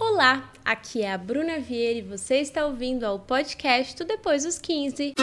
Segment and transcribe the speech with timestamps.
[0.00, 4.56] Olá, aqui é a Bruna Vieira e você está ouvindo ao podcast do Depois dos
[4.56, 5.14] 15.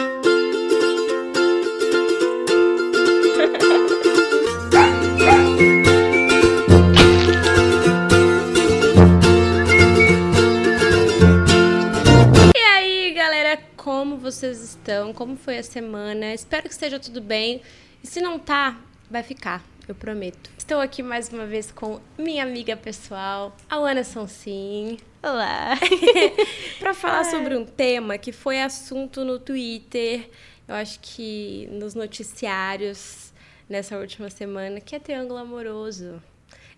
[12.54, 15.14] E aí, galera, como vocês estão?
[15.14, 16.34] Como foi a semana?
[16.34, 17.62] Espero que esteja tudo bem.
[18.04, 18.78] E se não tá,
[19.10, 20.50] vai ficar, eu prometo.
[20.58, 24.98] Estou aqui mais uma vez com minha amiga pessoal, a Ana Sonsim.
[25.22, 25.78] Olá!
[26.80, 30.28] para falar sobre um tema que foi assunto no Twitter,
[30.66, 33.32] eu acho que nos noticiários
[33.68, 36.20] nessa última semana, que é triângulo amoroso.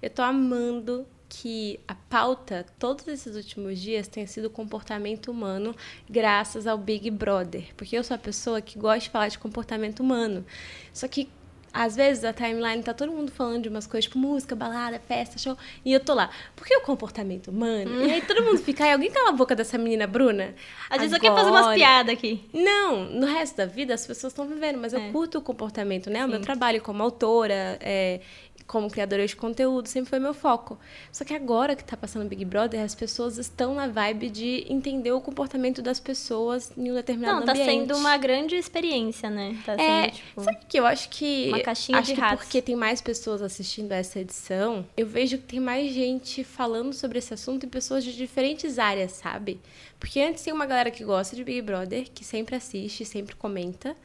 [0.02, 5.74] Eu tô amando que a pauta todos esses últimos dias tem sido comportamento humano
[6.08, 10.00] graças ao Big Brother, porque eu sou a pessoa que gosta de falar de comportamento
[10.00, 10.44] humano.
[10.92, 11.28] Só que
[11.80, 15.38] às vezes a timeline tá todo mundo falando de umas coisas tipo música, balada, festa,
[15.38, 16.28] show, e eu tô lá.
[16.56, 17.90] Por que o comportamento humano?
[17.90, 18.06] Hum.
[18.06, 20.54] E aí todo mundo fica, aí alguém cala a boca dessa menina Bruna?
[20.90, 22.44] A gente só quer fazer umas piadas aqui.
[22.52, 25.10] Não, no resto da vida as pessoas estão vivendo, mas eu É.
[25.12, 26.24] curto o comportamento, né?
[26.24, 26.44] O meu Sim.
[26.44, 28.20] trabalho como autora, é,
[28.68, 30.78] como criadora de conteúdo, sempre foi meu foco.
[31.10, 35.10] Só que agora que tá passando Big Brother, as pessoas estão na vibe de entender
[35.10, 37.70] o comportamento das pessoas em um determinado Não, tá ambiente.
[37.70, 39.56] sendo uma grande experiência, né?
[39.64, 40.44] Tá sendo, É, tipo...
[40.44, 41.48] sabe que eu acho que.
[41.48, 42.44] Uma caixinha acho de que ratos.
[42.44, 47.18] porque tem mais pessoas assistindo essa edição, eu vejo que tem mais gente falando sobre
[47.18, 49.58] esse assunto e pessoas de diferentes áreas, sabe?
[49.98, 53.96] Porque antes tem uma galera que gosta de Big Brother, que sempre assiste, sempre comenta.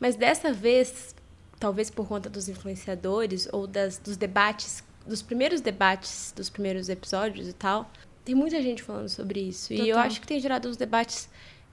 [0.00, 1.14] Mas dessa vez,
[1.60, 7.46] talvez por conta dos influenciadores ou das, dos debates, dos primeiros debates dos primeiros episódios
[7.46, 7.88] e tal,
[8.24, 9.72] tem muita gente falando sobre isso.
[9.72, 10.06] E eu Total.
[10.06, 11.28] acho que tem gerado uns debates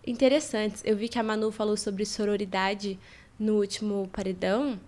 [0.05, 0.81] interessantes.
[0.85, 2.99] Eu vi que a Manu falou sobre sororidade
[3.39, 4.79] no último paredão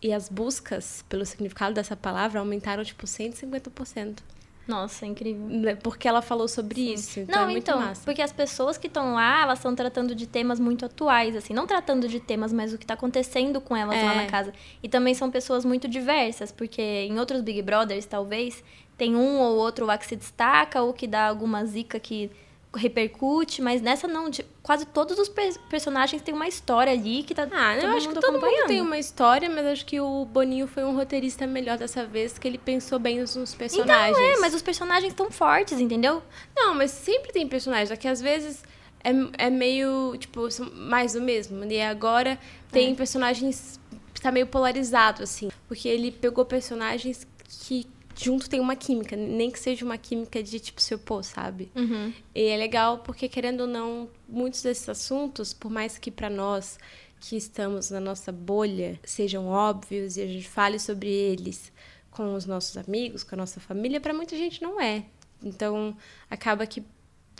[0.00, 4.18] e as buscas pelo significado dessa palavra aumentaram tipo 150%.
[4.66, 5.46] Nossa, incrível.
[5.46, 5.76] né?
[5.76, 7.20] Porque ela falou sobre isso.
[7.20, 8.02] Então não, é então, massa.
[8.04, 11.66] porque as pessoas que estão lá, elas estão tratando de temas muito atuais, assim, não
[11.66, 14.16] tratando de temas, mas o que tá acontecendo com elas lá É.
[14.16, 14.52] na casa.
[14.82, 18.62] E também são pessoas muito diversas, porque em outros Big Brothers, talvez,
[18.98, 22.30] tem um ou outro lá que se destaca, ou que dá alguma zica que
[22.74, 27.34] repercute, mas nessa não, de- quase todos os pe- personagens têm uma história ali que
[27.34, 30.24] tá Ah, todo eu acho que todo mundo tem uma história, mas acho que o
[30.24, 34.16] Boninho foi um roteirista melhor dessa vez, que ele pensou bem nos nos personagens.
[34.18, 36.22] É, mas os personagens estão fortes, entendeu?
[36.54, 38.62] Não, mas sempre tem personagens, é que às vezes
[39.02, 41.64] é, é meio, tipo, mais do mesmo.
[41.64, 42.38] E agora
[42.70, 42.94] tem É.
[42.94, 43.80] personagens
[44.12, 45.48] que tá meio polarizado, assim.
[45.68, 47.26] Porque ele pegou personagens
[47.66, 51.70] que junto tem uma química, nem que seja uma química de, tipo, se opor, sabe?
[51.74, 52.12] Uhum.
[52.34, 56.78] E é legal porque, querendo ou não, muitos desses assuntos, por mais que para nós
[57.20, 61.72] que estamos na nossa bolha sejam óbvios e a gente fale sobre eles
[62.10, 65.04] com os nossos amigos, com a nossa família, para muita gente não é.
[65.42, 65.96] Então,
[66.30, 66.82] acaba que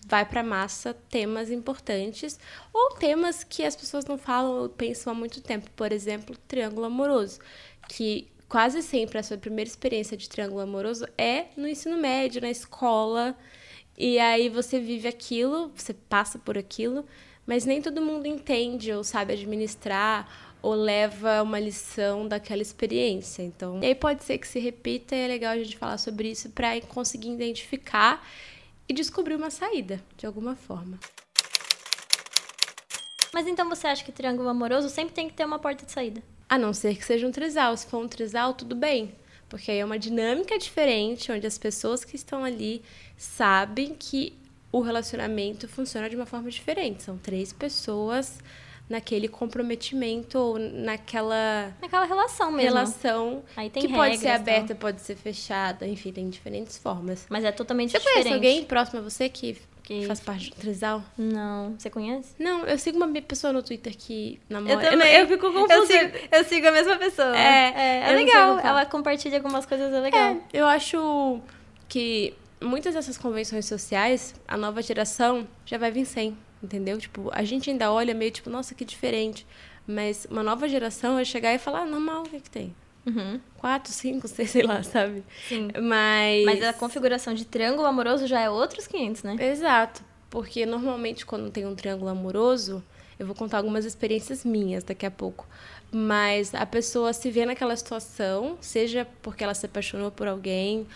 [0.07, 2.39] vai para massa temas importantes
[2.73, 5.71] ou temas que as pessoas não falam ou pensam há muito tempo.
[5.75, 7.41] Por exemplo, triângulo amoroso,
[7.89, 12.51] que quase sempre a sua primeira experiência de triângulo amoroso é no ensino médio, na
[12.51, 13.37] escola.
[13.97, 17.05] E aí você vive aquilo, você passa por aquilo,
[17.47, 20.29] mas nem todo mundo entende ou sabe administrar
[20.63, 23.43] ou leva uma lição daquela experiência.
[23.43, 26.31] Então, e aí pode ser que se repita e é legal a gente falar sobre
[26.31, 28.27] isso para conseguir identificar
[28.89, 30.99] e descobrir uma saída de alguma forma.
[33.33, 36.23] Mas então você acha que triângulo amoroso sempre tem que ter uma porta de saída?
[36.49, 37.77] A não ser que seja um trisal.
[37.77, 39.13] Se for um trisal, tudo bem.
[39.49, 42.83] Porque aí é uma dinâmica diferente, onde as pessoas que estão ali
[43.17, 44.33] sabem que
[44.73, 47.03] o relacionamento funciona de uma forma diferente.
[47.03, 48.39] São três pessoas
[48.89, 52.75] naquele comprometimento ou naquela Naquela relação mesmo.
[52.75, 57.27] relação Aí tem que pode ser regras, aberta, pode ser fechada, enfim, tem diferentes formas.
[57.29, 58.23] Mas é totalmente Você diferente.
[58.23, 59.57] conhece alguém próximo a você que,
[60.07, 61.03] Faz parte do trisal?
[61.17, 61.75] Não.
[61.79, 62.35] Você conhece?
[62.39, 64.85] Não, eu sigo uma pessoa no Twitter que namora.
[64.85, 65.15] Eu também.
[65.15, 65.75] Eu, fico confusa.
[65.75, 67.37] Eu sigo, eu sigo a mesma pessoa.
[67.37, 68.59] É, é, eu sei legal.
[68.59, 70.33] Ela compartilha algumas coisas, é legal.
[70.33, 71.41] É, eu acho
[71.89, 76.99] que muitas dessas convenções sociais, a nova geração já vai vir sem, entendeu?
[76.99, 79.47] Tipo, a gente ainda olha meio tipo, nossa, que diferente.
[79.87, 82.75] Mas uma nova geração vai chegar e falar, ah, normal, o que, que tem?
[83.07, 85.23] Uhum, Quatro, cinco, seis, sei lá, sabe?
[85.49, 85.69] sim.
[85.81, 86.45] Mas.
[86.45, 89.37] Mas a configuração de triângulo amoroso já é outros 500, né?
[89.41, 90.03] Exato.
[90.29, 92.83] Porque normalmente quando tem um triângulo amoroso,
[93.19, 95.47] eu vou contar algumas experiências minhas daqui a pouco.
[95.93, 100.87] Mas a pessoa se vê naquela situação, seja porque ela se apaixonou por alguém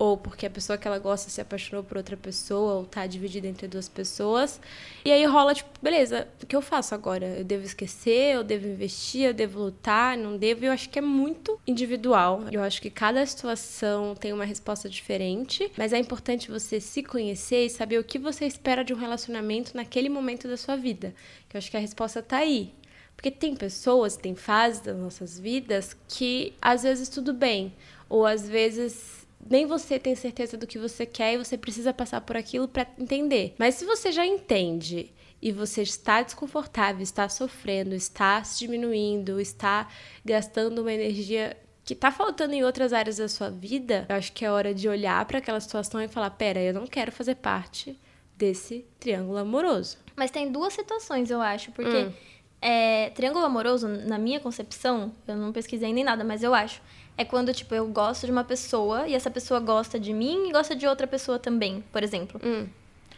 [0.00, 3.46] ou porque a pessoa que ela gosta se apaixonou por outra pessoa, ou tá dividida
[3.46, 4.58] entre duas pessoas.
[5.04, 7.26] E aí rola, tipo, beleza, o que eu faço agora?
[7.26, 10.64] Eu devo esquecer, eu devo investir, eu devo lutar, não devo?
[10.64, 12.44] Eu acho que é muito individual.
[12.50, 17.66] Eu acho que cada situação tem uma resposta diferente, mas é importante você se conhecer
[17.66, 21.14] e saber o que você espera de um relacionamento naquele momento da sua vida.
[21.46, 22.72] Que eu acho que a resposta tá aí.
[23.14, 27.74] Porque tem pessoas, tem fases das nossas vidas que às vezes tudo bem,
[28.08, 32.20] ou às vezes nem você tem certeza do que você quer e você precisa passar
[32.20, 33.54] por aquilo para entender.
[33.58, 39.88] Mas se você já entende e você está desconfortável, está sofrendo, está se diminuindo, está
[40.24, 44.44] gastando uma energia que está faltando em outras áreas da sua vida, eu acho que
[44.44, 47.98] é hora de olhar para aquela situação e falar: pera, eu não quero fazer parte
[48.36, 49.98] desse triângulo amoroso.
[50.14, 52.12] Mas tem duas situações, eu acho, porque hum.
[52.60, 56.80] é, triângulo amoroso, na minha concepção, eu não pesquisei nem nada, mas eu acho
[57.16, 60.52] é quando, tipo, eu gosto de uma pessoa e essa pessoa gosta de mim e
[60.52, 62.40] gosta de outra pessoa também, por exemplo.
[62.42, 62.66] Hum.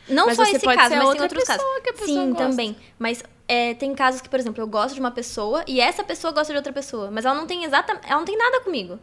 [0.08, 1.64] Não mas só esse caso, mas tem outros casos.
[2.04, 2.48] Sim, gosta.
[2.48, 2.76] também.
[2.98, 6.32] Mas é, tem casos que, por exemplo, eu gosto de uma pessoa e essa pessoa
[6.32, 8.98] gosta de outra pessoa, mas ela não tem exata, ela não tem nada comigo.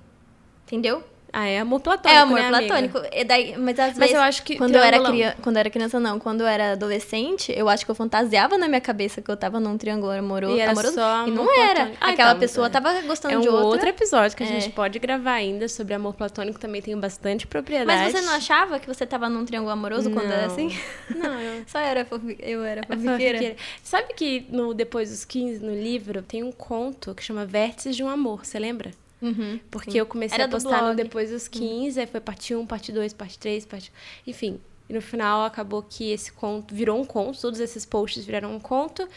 [0.66, 1.04] Entendeu?
[1.32, 2.18] Ah, é amor platônico.
[2.18, 3.02] É amor né, platônico.
[3.14, 4.16] E daí, mas às mas vezes.
[4.16, 4.58] eu acho que.
[4.58, 6.20] Quando eu, era criança, quando eu era criança, não.
[6.20, 9.60] Quando eu era adolescente, eu acho que eu fantasiava na minha cabeça que eu tava
[9.60, 10.56] num triângulo amoroso.
[10.56, 11.92] E, era amoroso, só e não era.
[12.02, 12.70] Ah, Aquela então, pessoa é.
[12.70, 13.66] tava gostando é um de outra.
[13.66, 14.50] outro episódio que a É.
[14.50, 16.60] gente pode gravar ainda sobre amor platônico.
[16.60, 17.88] Também tem bastante propriedade.
[18.04, 20.54] Mas você não achava que você tava num triângulo amoroso quando era Não.
[20.54, 20.70] assim?
[21.16, 21.64] Não, eu.
[21.68, 22.38] Só era fofi...
[22.40, 23.38] eu era É fofiqueira.
[23.38, 23.56] fofiqueira.
[23.84, 28.04] Sabe que no Depois dos 15, no livro, tem um conto que chama Vértices de
[28.04, 28.92] um Amor, você lembra?
[29.22, 29.60] Uhum.
[29.70, 30.96] Porque eu comecei Era a postar no.
[30.96, 33.92] Depois dos 15, aí foi parte 1, parte 2, parte 3, parte...
[34.26, 38.56] Enfim, e no final acabou que esse conto virou um conto, todos esses posts viraram
[38.56, 39.08] um conto,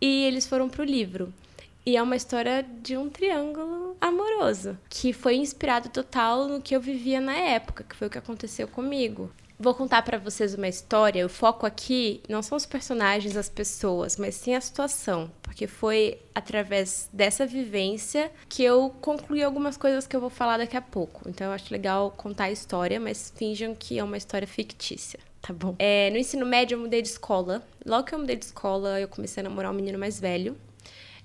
[0.00, 1.32] e eles foram pro livro.
[1.84, 6.80] E é uma história de um triângulo amoroso, que foi inspirado total no que eu
[6.80, 9.30] vivia na época, que foi o que aconteceu comigo.
[9.60, 11.26] Vou contar pra vocês uma história.
[11.26, 16.20] O foco aqui não são os personagens, as pessoas, mas sim a situação, porque foi
[16.32, 21.28] através dessa vivência que eu concluí algumas coisas que eu vou falar daqui a pouco.
[21.28, 25.18] Então eu acho legal contar a história, mas finjam que é uma história fictícia.
[25.42, 25.74] Tá bom.
[25.80, 27.60] É, no ensino médio eu mudei de escola.
[27.84, 30.56] Logo que eu mudei de escola, eu comecei a namorar um menino mais velho.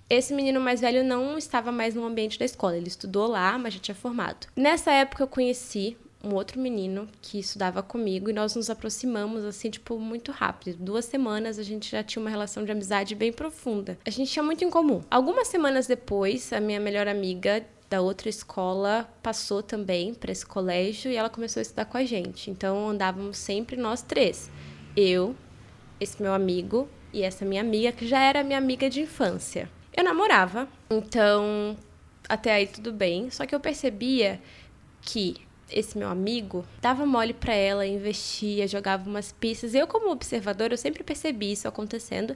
[0.10, 2.76] Esse menino mais velho não estava mais no ambiente da escola.
[2.78, 4.48] Ele estudou lá, mas já tinha formado.
[4.56, 9.70] Nessa época eu conheci um outro menino que estudava comigo e nós nos aproximamos assim,
[9.70, 10.78] tipo, muito rápido.
[10.80, 13.98] Duas semanas a gente já tinha uma relação de amizade bem profunda.
[14.06, 15.02] A gente tinha muito em comum.
[15.12, 21.12] Algumas semanas depois, a minha melhor amiga da outra escola passou também para esse colégio
[21.12, 22.50] e ela começou a estudar com a gente.
[22.50, 24.50] Então andávamos sempre nós três.
[24.96, 25.36] Eu,
[26.00, 29.70] esse meu amigo e essa minha amiga que já era minha amiga de infância.
[29.96, 31.78] Eu namorava, então
[32.28, 34.42] até aí tudo bem, só que eu percebia
[35.02, 35.36] que
[35.70, 39.74] esse meu amigo dava mole pra ela, investia, jogava umas pistas.
[39.74, 42.36] Eu, como observadora, eu sempre percebi isso acontecendo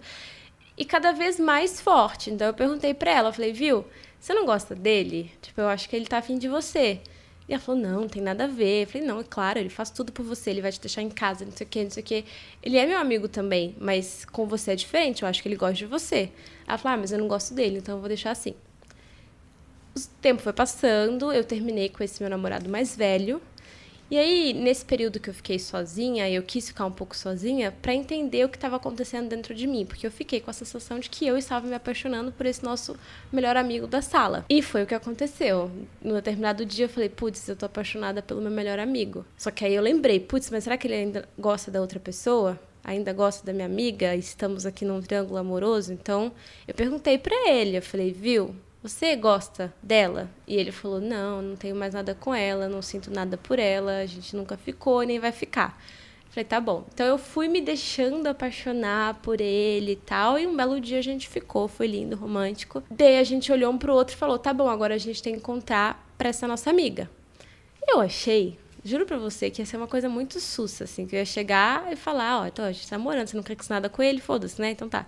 [0.78, 2.30] e cada vez mais forte.
[2.30, 3.86] Então eu perguntei pra ela, eu falei, viu,
[4.20, 5.32] você não gosta dele?
[5.42, 7.02] Tipo, eu acho que ele tá afim de você.
[7.48, 8.84] E ela falou, não, não tem nada a ver.
[8.84, 11.10] Eu falei, não, é claro, ele faz tudo por você, ele vai te deixar em
[11.10, 12.26] casa, não sei o que, não sei o que.
[12.62, 15.76] Ele é meu amigo também, mas com você é diferente, eu acho que ele gosta
[15.76, 16.30] de você.
[16.68, 18.54] Ela falou, ah, mas eu não gosto dele, então eu vou deixar assim.
[19.98, 23.42] O tempo foi passando, eu terminei com esse meu namorado mais velho.
[24.12, 27.96] E aí, nesse período que eu fiquei sozinha, eu quis ficar um pouco sozinha para
[27.96, 31.10] entender o que estava acontecendo dentro de mim, porque eu fiquei com a sensação de
[31.10, 32.96] que eu estava me apaixonando por esse nosso
[33.34, 34.46] melhor amigo da sala.
[34.48, 35.72] E foi o que aconteceu.
[36.00, 39.26] No determinado dia eu falei, putz, eu tô apaixonada pelo meu melhor amigo.
[39.36, 42.58] Só que aí eu lembrei, putz, mas será que ele ainda gosta da outra pessoa?
[42.84, 44.16] Ainda gosta da minha amiga?
[44.16, 45.92] Estamos aqui num triângulo amoroso?
[45.92, 46.32] Então,
[46.68, 48.56] eu perguntei para ele, eu falei, viu?
[48.88, 50.30] Você gosta dela?
[50.48, 53.98] E ele falou: Não, não tenho mais nada com ela, não sinto nada por ela,
[53.98, 55.78] a gente nunca ficou nem vai ficar.
[56.30, 56.86] Falei: Tá bom.
[56.94, 61.02] Então eu fui me deixando apaixonar por ele e tal, e um belo dia a
[61.02, 62.82] gente ficou, foi lindo, romântico.
[62.90, 65.34] Daí a gente olhou um pro outro e falou: Tá bom, agora a gente tem
[65.34, 67.10] que encontrar pra essa nossa amiga.
[67.86, 68.58] Eu achei.
[68.86, 71.92] Juro pra você que ia ser uma coisa muito sussa, assim, que eu ia chegar
[71.92, 74.22] e falar, ó, então a gente tá namorando, você não quer que nada com ele,
[74.22, 74.72] foda-se, né?
[74.72, 75.06] Então tá.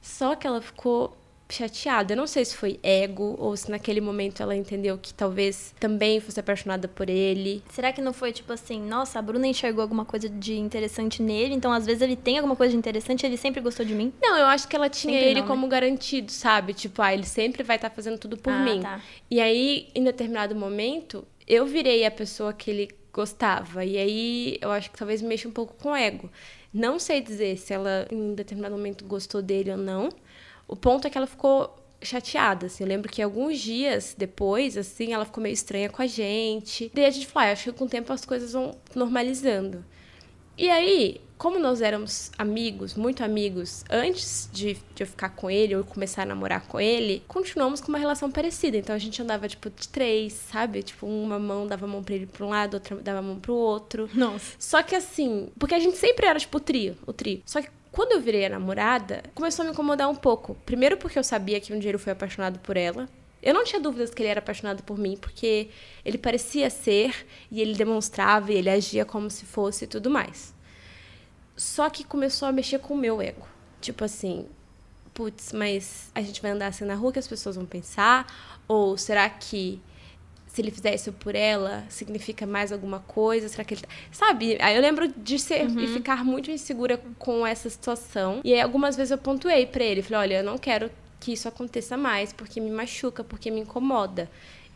[0.00, 1.16] Só que ela ficou
[1.54, 2.12] chateada.
[2.12, 6.20] Eu não sei se foi ego ou se naquele momento ela entendeu que talvez também
[6.20, 7.62] fosse apaixonada por ele.
[7.70, 11.54] Será que não foi tipo assim, nossa, a Bruna enxergou alguma coisa de interessante nele,
[11.54, 14.12] então às vezes ele tem alguma coisa de interessante, ele sempre gostou de mim?
[14.20, 15.48] Não, eu acho que ela tinha Sempre ele não, né?
[15.48, 16.74] como garantido, sabe?
[16.74, 18.80] Tipo, ah, ele sempre vai estar fazendo tudo por Ah, mim.
[18.80, 19.00] tá.
[19.30, 23.84] E aí, em determinado momento, eu virei a pessoa que ele gostava.
[23.84, 26.30] E aí, eu acho que talvez mexa um pouco com o ego.
[26.72, 30.08] Não sei dizer se ela, em determinado momento, gostou dele ou não.
[30.72, 32.82] O ponto é que ela ficou chateada, assim.
[32.82, 36.90] Eu lembro que alguns dias depois, assim, ela ficou meio estranha com a gente.
[36.94, 39.84] Daí a gente falou, ah, acho que com o tempo as coisas vão normalizando.
[40.56, 45.76] E aí, como nós éramos amigos, muito amigos, antes de, de, eu ficar com ele
[45.76, 48.78] ou começar a namorar com ele, continuamos com uma relação parecida.
[48.78, 50.82] Então a gente andava, tipo, de três, sabe?
[50.82, 53.38] Tipo, uma mão dava a mão pra ele pra um lado, outra dava a mão
[53.38, 54.08] pro outro.
[54.14, 54.56] Nossa.
[54.58, 57.42] Só que assim, porque a gente sempre era, tipo, o trio, o trio.
[57.44, 60.56] Só que quando eu virei a namorada, começou a me incomodar um pouco.
[60.64, 63.06] Primeiro porque eu sabia que um dia ele foi apaixonado por ela.
[63.42, 65.68] Eu não tinha dúvidas que ele era apaixonado por mim, porque
[66.02, 70.54] ele parecia ser, e ele demonstrava, e ele agia como se fosse e tudo mais.
[71.54, 73.46] Só que começou a mexer com o meu ego.
[73.80, 74.46] Tipo assim,
[75.12, 78.26] putz, mas a gente vai andar assim na rua que as pessoas vão pensar?
[78.66, 79.82] Ou será que
[80.52, 83.48] se ele fizer isso por ela, significa mais alguma coisa?
[83.48, 83.80] Será que ele.
[83.80, 83.88] Tá...
[84.10, 84.58] Sabe?
[84.60, 85.80] Aí eu lembro de ser uhum.
[85.80, 88.42] e ficar muito insegura com essa situação.
[88.44, 90.02] E aí algumas vezes eu pontuei para ele.
[90.02, 94.28] Falei, olha, eu não quero que isso aconteça mais, porque me machuca, porque me incomoda.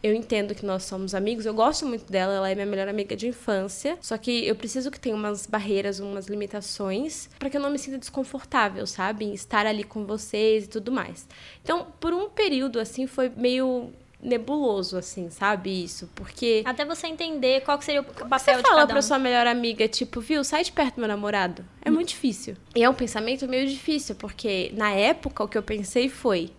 [0.02, 3.14] Eu entendo que nós somos amigos, eu gosto muito dela, ela é minha melhor amiga
[3.14, 3.98] de infância.
[4.00, 7.78] Só que eu preciso que tenha umas barreiras, umas limitações, para que eu não me
[7.78, 9.26] sinta desconfortável, sabe?
[9.26, 11.28] Em estar ali com vocês e tudo mais.
[11.62, 15.84] Então, por um período, assim, foi meio nebuloso, assim, sabe?
[15.84, 16.62] Isso, porque...
[16.64, 18.94] Até você entender qual seria o papel você de fala cada um.
[18.94, 21.64] pra sua melhor amiga, tipo, viu, sai de perto do meu namorado.
[21.84, 21.94] É hum.
[21.94, 22.56] muito difícil.
[22.74, 26.50] E é um pensamento meio difícil, porque na época o que eu pensei foi...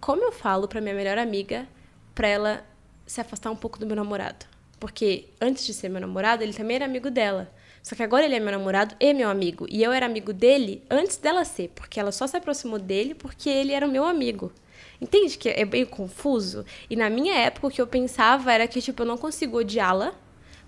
[0.00, 1.66] Como eu falo pra minha melhor amiga
[2.14, 2.64] pra ela
[3.04, 4.46] se afastar um pouco do meu namorado?
[4.78, 7.52] Porque antes de ser meu namorado, ele também era amigo dela.
[7.82, 9.66] Só que agora ele é meu namorado e meu amigo.
[9.68, 13.48] E eu era amigo dele antes dela ser, porque ela só se aproximou dele porque
[13.48, 14.52] ele era o meu amigo.
[15.00, 16.64] Entende que é meio confuso?
[16.90, 20.14] E na minha época, o que eu pensava era que, tipo, eu não consigo odiá-la,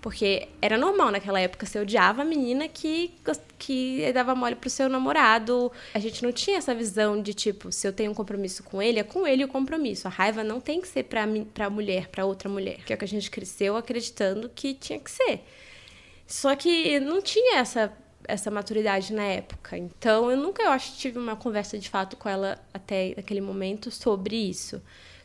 [0.01, 3.13] porque era normal naquela época, você odiava a menina que,
[3.59, 5.71] que dava mole pro seu namorado.
[5.93, 8.99] A gente não tinha essa visão de, tipo, se eu tenho um compromisso com ele,
[8.99, 10.07] é com ele o compromisso.
[10.07, 12.77] A raiva não tem que ser pra, pra mulher, pra outra mulher.
[12.83, 15.45] Que é o que a gente cresceu acreditando que tinha que ser.
[16.25, 17.93] Só que não tinha essa
[18.31, 19.77] essa maturidade na época.
[19.77, 23.91] Então, eu nunca, eu acho, tive uma conversa de fato com ela até aquele momento
[23.91, 24.81] sobre isso.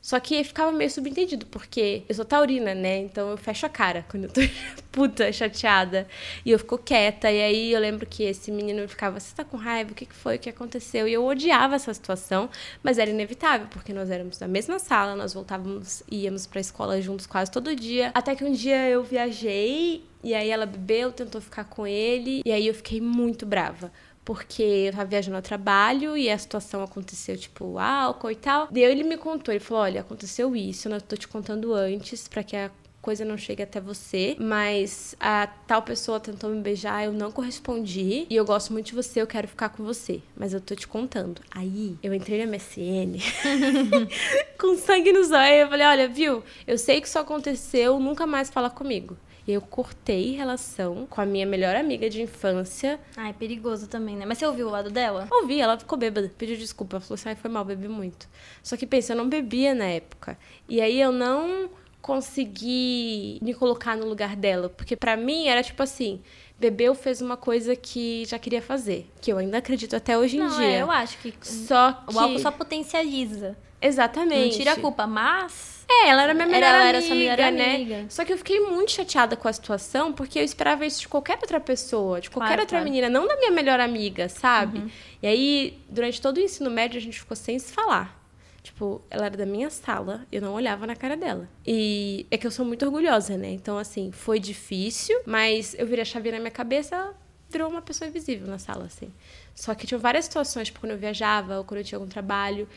[0.06, 2.98] Só que ficava meio subentendido, porque eu sou taurina, né?
[2.98, 4.40] Então eu fecho a cara quando eu tô
[4.92, 6.06] puta, chateada.
[6.44, 7.28] E eu fico quieta.
[7.28, 9.90] E aí eu lembro que esse menino ficava, você tá com raiva?
[9.90, 10.36] O que foi?
[10.36, 11.08] O que aconteceu?
[11.08, 12.48] E eu odiava essa situação,
[12.84, 17.26] mas era inevitável, porque nós éramos na mesma sala, nós voltávamos, íamos pra escola juntos
[17.26, 18.12] quase todo dia.
[18.14, 22.52] Até que um dia eu viajei e aí ela bebeu, tentou ficar com ele, e
[22.52, 23.90] aí eu fiquei muito brava
[24.26, 28.68] porque eu tava viajando ao trabalho e a situação aconteceu, tipo, álcool e tal.
[28.71, 32.42] Daí ele me contou, ele falou: olha, aconteceu isso, eu tô te contando antes para
[32.42, 37.12] que a coisa não chegue até você, mas a tal pessoa tentou me beijar, eu
[37.12, 40.61] não correspondi, e eu gosto muito de você, eu quero ficar com você, mas eu
[40.61, 41.40] tô te contando.
[41.52, 43.21] Aí, eu entrei na MSN,
[44.59, 48.50] com sangue nos olhos, eu falei, olha, viu, eu sei que isso aconteceu, nunca mais
[48.50, 49.16] fala comigo.
[49.46, 52.98] E eu cortei relação com a minha melhor amiga de infância.
[53.16, 54.26] Ah, é perigoso também, né?
[54.26, 55.28] Mas você ouviu o lado dela?
[55.30, 56.98] Ouvi, ela ficou bêbada, pediu desculpa.
[56.98, 58.28] Falou assim, ah, foi mal, bebi muito.
[58.62, 60.36] Só que pensa, eu não bebia na época.
[60.68, 61.70] E aí eu não
[62.02, 64.68] consegui me colocar no lugar dela.
[64.68, 66.20] Porque para mim era tipo assim,
[66.58, 69.08] bebeu, fez uma coisa que já queria fazer.
[69.20, 70.66] Que eu ainda acredito até hoje em não, dia.
[70.66, 73.56] É, eu acho que, só que o álcool só potencializa.
[73.80, 74.50] Exatamente.
[74.50, 77.36] Não tira a culpa, mas é, ela era minha melhor ela amiga, era sua melhor
[77.52, 77.74] né?
[77.74, 78.06] amiga.
[78.08, 81.38] Só que eu fiquei muito chateada com a situação, porque eu esperava isso de qualquer
[81.40, 82.84] outra pessoa, de qualquer Claro, outra claro.
[82.84, 84.78] menina, não da minha melhor amiga, sabe?
[84.80, 84.90] Uhum.
[85.22, 88.20] E aí, durante todo o ensino médio, a gente ficou sem se falar.
[88.62, 91.48] Tipo, ela era da minha sala, eu não olhava na cara dela.
[91.64, 93.50] E é que eu sou muito orgulhosa, né?
[93.50, 97.14] Então, assim, foi difícil, mas eu virei a chave na minha cabeça, ela
[97.48, 99.12] virou uma pessoa invisível na sala, assim.
[99.54, 102.68] Só que tinha várias situações, tipo, quando eu viajava ou quando eu tinha algum trabalho,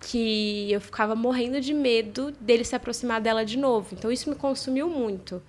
[0.00, 3.94] que eu ficava morrendo de medo dele se aproximar dela de novo.
[3.94, 5.42] Então isso me consumiu muito.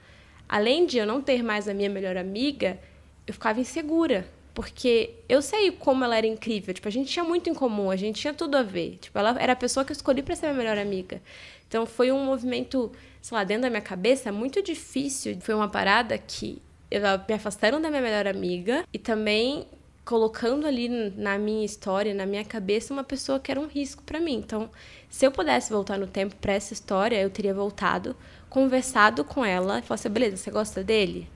[0.48, 2.80] Além de eu não ter mais a minha melhor amiga,
[3.28, 7.50] eu ficava insegura, porque eu sei como ela era incrível, tipo, a gente tinha muito
[7.50, 8.98] em comum, a gente tinha tudo a ver.
[9.00, 11.22] Tipo, ela era a pessoa que eu escolhi para ser minha melhor amiga.
[11.68, 12.92] Então foi um movimento,
[13.22, 15.38] sei lá, dentro da minha cabeça muito difícil.
[15.42, 19.68] Foi uma parada que eu me afastaram da minha melhor amiga e também
[20.10, 24.20] colocando ali na minha história, na minha cabeça, uma pessoa que era um risco para
[24.20, 24.38] mim.
[24.38, 24.68] Então,
[25.08, 28.16] se eu pudesse voltar no tempo para essa história, eu teria voltado,
[28.50, 31.30] conversado com ela e falasse: beleza, você gosta dele?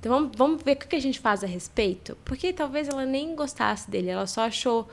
[0.00, 2.18] Então vamos, vamos ver o que a gente faz a respeito?
[2.24, 4.88] Porque talvez ela nem gostasse dele, ela só achou,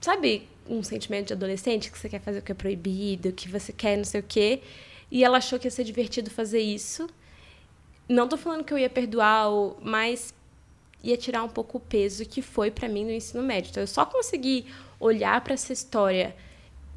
[0.00, 3.72] sabe, um sentimento de adolescente que você quer fazer o que é proibido, que você
[3.72, 4.62] quer não sei o quê.
[5.10, 7.08] E ela achou que ia ser divertido fazer isso.
[8.08, 9.50] Não tô falando que eu ia perdoar,
[9.82, 10.32] mas
[11.04, 13.70] ia tirar um pouco o peso que foi para mim no ensino médio.
[13.70, 14.66] Então, eu só consegui
[14.98, 16.34] olhar para essa história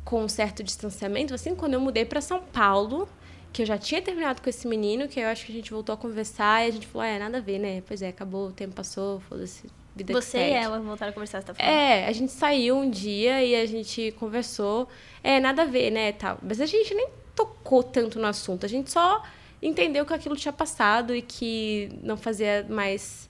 [0.06, 3.10] com um certo distanciamento, assim, quando eu mudei para São Paulo,
[3.52, 5.94] que eu já tinha terminado com esse menino, que eu acho que a gente voltou
[5.94, 7.84] a conversar e a gente falou, ah, é, nada a ver, né?
[7.86, 9.68] Pois é, acabou, o tempo passou, foda-se.
[9.94, 11.74] Vida Você e ela voltaram a conversar, você tá falando?
[11.74, 14.88] É, a gente saiu um dia e a gente conversou.
[15.24, 16.38] É, nada a ver, né, tal.
[16.42, 18.66] Mas a gente nem tocou tanto no assunto.
[18.66, 19.24] A gente só
[19.62, 23.28] entendeu que aquilo tinha passado e que não fazia mais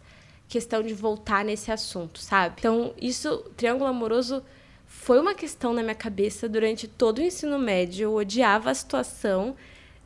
[0.48, 2.56] questão de voltar nesse assunto, sabe?
[2.60, 4.44] Então, isso, triângulo amoroso,
[4.86, 8.04] foi uma questão na minha cabeça durante todo o ensino médio.
[8.04, 9.56] Eu odiava a situação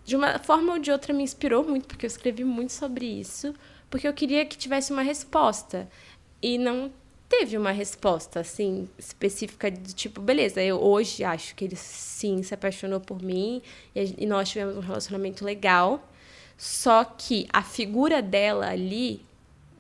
[0.03, 3.53] de uma forma ou de outra me inspirou muito, porque eu escrevi muito sobre isso,
[3.89, 5.87] porque eu queria que tivesse uma resposta.
[6.41, 6.91] E não
[7.29, 12.53] teve uma resposta, assim, específica do tipo, beleza, eu hoje acho que ele sim se
[12.53, 13.61] apaixonou por mim
[13.95, 16.05] e nós tivemos um relacionamento legal.
[16.57, 19.25] Só que a figura dela ali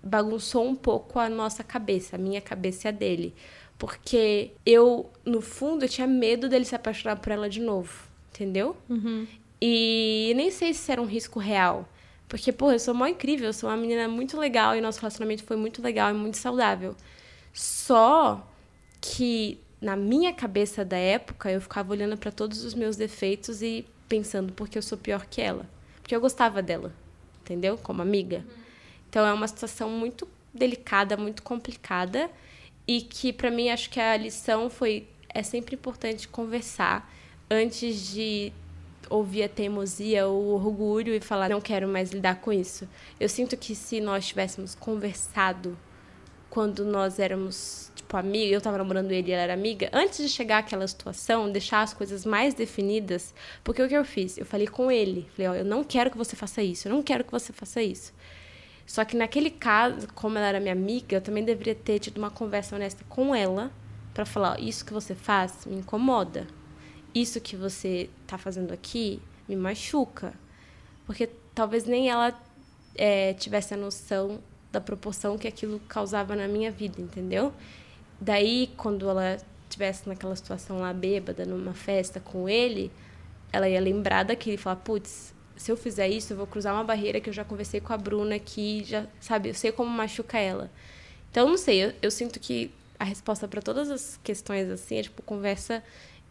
[0.03, 3.33] bagunçou um pouco a nossa cabeça, a minha cabeça e a dele.
[3.77, 8.75] Porque eu, no fundo, eu tinha medo dele se apaixonar por ela de novo, entendeu?
[8.89, 9.27] Uhum.
[9.61, 11.87] E nem sei se era um risco real.
[12.27, 15.43] Porque, pô, eu sou mó incrível, eu sou uma menina muito legal e nosso relacionamento
[15.43, 16.95] foi muito legal e muito saudável.
[17.53, 18.47] Só
[19.01, 23.85] que na minha cabeça da época, eu ficava olhando para todos os meus defeitos e
[24.07, 25.67] pensando porque eu sou pior que ela.
[26.01, 26.93] Porque eu gostava dela,
[27.41, 27.77] entendeu?
[27.77, 28.45] Como amiga.
[29.11, 32.31] Então é uma situação muito delicada, muito complicada
[32.87, 37.13] e que para mim acho que a lição foi é sempre importante conversar
[37.49, 38.53] antes de
[39.09, 42.87] ouvir a teimosia ou o orgulho e falar não quero mais lidar com isso.
[43.19, 45.77] Eu sinto que se nós tivéssemos conversado
[46.49, 50.59] quando nós éramos tipo amiga, eu estava namorando ele ela era amiga, antes de chegar
[50.59, 54.37] àquela situação, deixar as coisas mais definidas, porque o que eu fiz?
[54.37, 57.03] Eu falei com ele, falei, ó, eu não quero que você faça isso, eu não
[57.03, 58.13] quero que você faça isso.
[58.85, 62.29] Só que naquele caso, como ela era minha amiga, eu também deveria ter tido uma
[62.29, 63.71] conversa honesta com ela
[64.13, 66.47] para falar: isso que você faz me incomoda.
[67.13, 70.33] Isso que você está fazendo aqui me machuca.
[71.05, 72.33] Porque talvez nem ela
[72.95, 74.39] é, tivesse a noção
[74.71, 77.53] da proporção que aquilo causava na minha vida, entendeu?
[78.19, 82.91] Daí, quando ela estivesse naquela situação lá bêbada, numa festa com ele,
[83.51, 86.83] ela ia lembrar daquilo e falar: putz, se eu fizer isso, eu vou cruzar uma
[86.83, 90.39] barreira que eu já conversei com a Bruna que já, sabe, eu sei como machuca
[90.39, 90.71] ela.
[91.29, 95.03] Então, não sei, eu, eu sinto que a resposta para todas as questões assim é
[95.03, 95.83] tipo conversa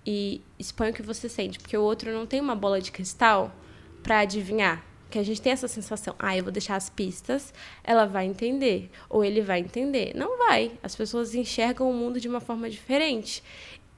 [0.04, 3.54] e expõe o que você sente, porque o outro não tem uma bola de cristal
[4.02, 4.84] para adivinhar.
[5.08, 8.90] Que a gente tem essa sensação, ah, eu vou deixar as pistas, ela vai entender,
[9.08, 10.12] ou ele vai entender.
[10.14, 10.72] Não vai.
[10.82, 13.42] As pessoas enxergam o mundo de uma forma diferente.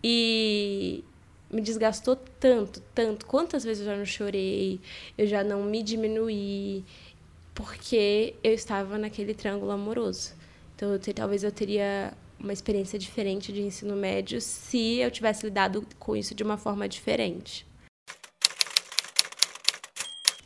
[0.02, 1.04] E,
[1.52, 3.26] me desgastou tanto, tanto.
[3.26, 4.80] Quantas vezes eu já não chorei,
[5.18, 6.82] eu já não me diminuí,
[7.54, 10.32] porque eu estava naquele triângulo amoroso.
[10.74, 15.86] Então, eu talvez eu teria uma experiência diferente de ensino médio se eu tivesse lidado
[15.98, 17.66] com isso de uma forma diferente.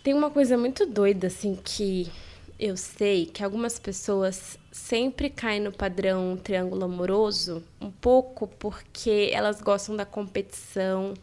[0.03, 2.11] Tem uma coisa muito doida, assim, que
[2.59, 9.61] eu sei que algumas pessoas sempre caem no padrão triângulo amoroso, um pouco porque elas
[9.61, 11.15] gostam da competição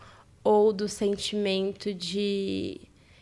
[0.44, 2.82] ou do sentimento de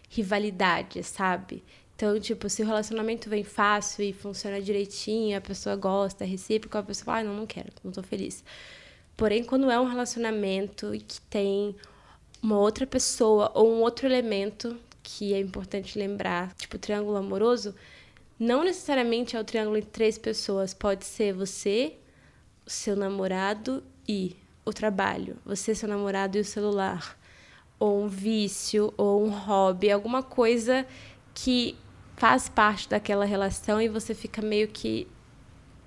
[0.10, 1.64] rivalidade, sabe?
[1.96, 6.78] Então, tipo, se o relacionamento vem fácil e funciona direitinho, a pessoa gosta, é recíproco,
[6.78, 8.44] a pessoa fala, ah, não, não quero, não tô feliz.
[9.16, 11.76] Porém, quando é um relacionamento que tem
[12.42, 17.76] uma outra pessoa ou um outro elemento que é importante lembrar, tipo, triângulo amoroso,
[18.42, 20.74] não necessariamente é o triângulo entre três pessoas.
[20.74, 21.94] Pode ser você,
[22.66, 25.38] o seu namorado e o trabalho.
[25.46, 27.16] Você, seu namorado e o celular.
[27.78, 30.88] Ou um vício, ou um hobby, alguma coisa
[31.36, 31.78] que
[32.18, 35.08] faz parte daquela relação e você fica meio que,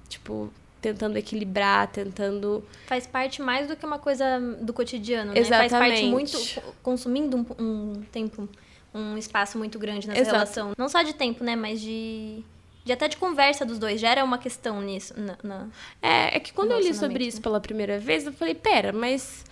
[0.08, 0.48] tipo,
[0.80, 2.64] tentando equilibrar, tentando.
[2.86, 5.40] Faz parte mais do que uma coisa do cotidiano, né?
[5.40, 5.70] Exatamente.
[5.70, 6.38] Faz parte muito.
[6.84, 8.48] consumindo um, um tempo
[8.94, 10.36] um espaço muito grande nessa Exato.
[10.36, 10.72] relação.
[10.78, 11.56] Não só de tempo, né?
[11.56, 12.42] Mas de.
[12.84, 15.14] De até de conversa dos dois, gera uma questão nisso.
[15.18, 15.68] Na, na
[16.02, 17.42] é, é que quando eu li sobre isso né?
[17.42, 19.42] pela primeira vez, eu falei, pera, mas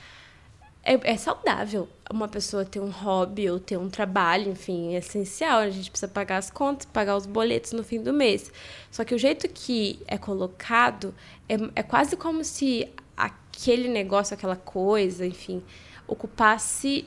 [0.84, 5.60] é, é, saudável uma pessoa ter um hobby ou ter um trabalho, enfim, é essencial.
[5.60, 8.52] A gente precisa pagar as contas, pagar os boletos no fim do mês.
[8.90, 11.14] Só que o jeito que é colocado
[11.48, 15.62] é, é quase como se aquele negócio, aquela coisa, enfim,
[16.06, 17.06] ocupasse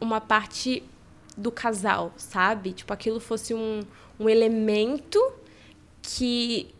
[0.00, 0.82] uma parte
[1.36, 2.72] do casal, sabe?
[2.72, 3.80] Tipo, aquilo fosse um,
[4.18, 5.20] um elemento
[6.02, 6.74] que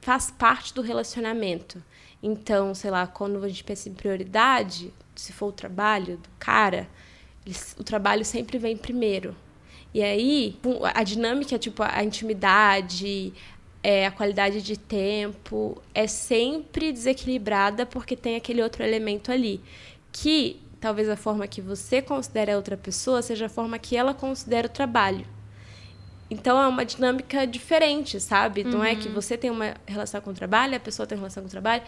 [0.00, 1.82] faz parte do relacionamento.
[2.22, 6.88] Então, sei lá, quando a gente pensa em prioridade, se for o trabalho do cara,
[7.78, 9.34] o trabalho sempre vem primeiro.
[9.92, 10.58] E aí,
[10.94, 13.32] a dinâmica, tipo, a intimidade,
[13.82, 19.60] é, a qualidade de tempo é sempre desequilibrada porque tem aquele outro elemento ali.
[20.12, 24.14] Que talvez a forma que você considera a outra pessoa seja a forma que ela
[24.14, 25.26] considera o trabalho.
[26.28, 28.64] Então é uma dinâmica diferente, sabe?
[28.64, 31.42] Não é que você tem uma relação com o trabalho, a pessoa tem uma relação
[31.42, 31.82] com o trabalho.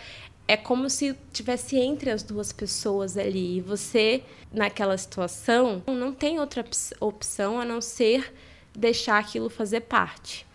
[0.46, 3.56] É como se tivesse entre as duas pessoas ali.
[3.56, 4.22] E você,
[4.52, 6.64] naquela situação, não tem outra
[7.00, 8.32] opção a não ser
[8.74, 10.46] deixar aquilo fazer parte.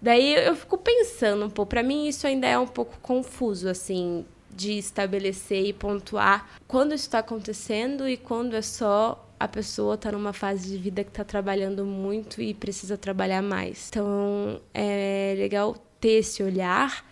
[0.00, 4.26] Daí eu fico pensando um pouco, para mim isso ainda é um pouco confuso, assim,
[4.54, 10.12] de estabelecer e pontuar quando isso está acontecendo e quando é só a pessoa está
[10.12, 13.88] numa fase de vida que está trabalhando muito e precisa trabalhar mais.
[13.90, 17.04] Então é legal ter esse olhar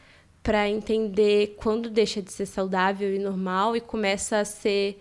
[0.42, 4.98] para entender quando deixa de ser saudável e normal e começa a ser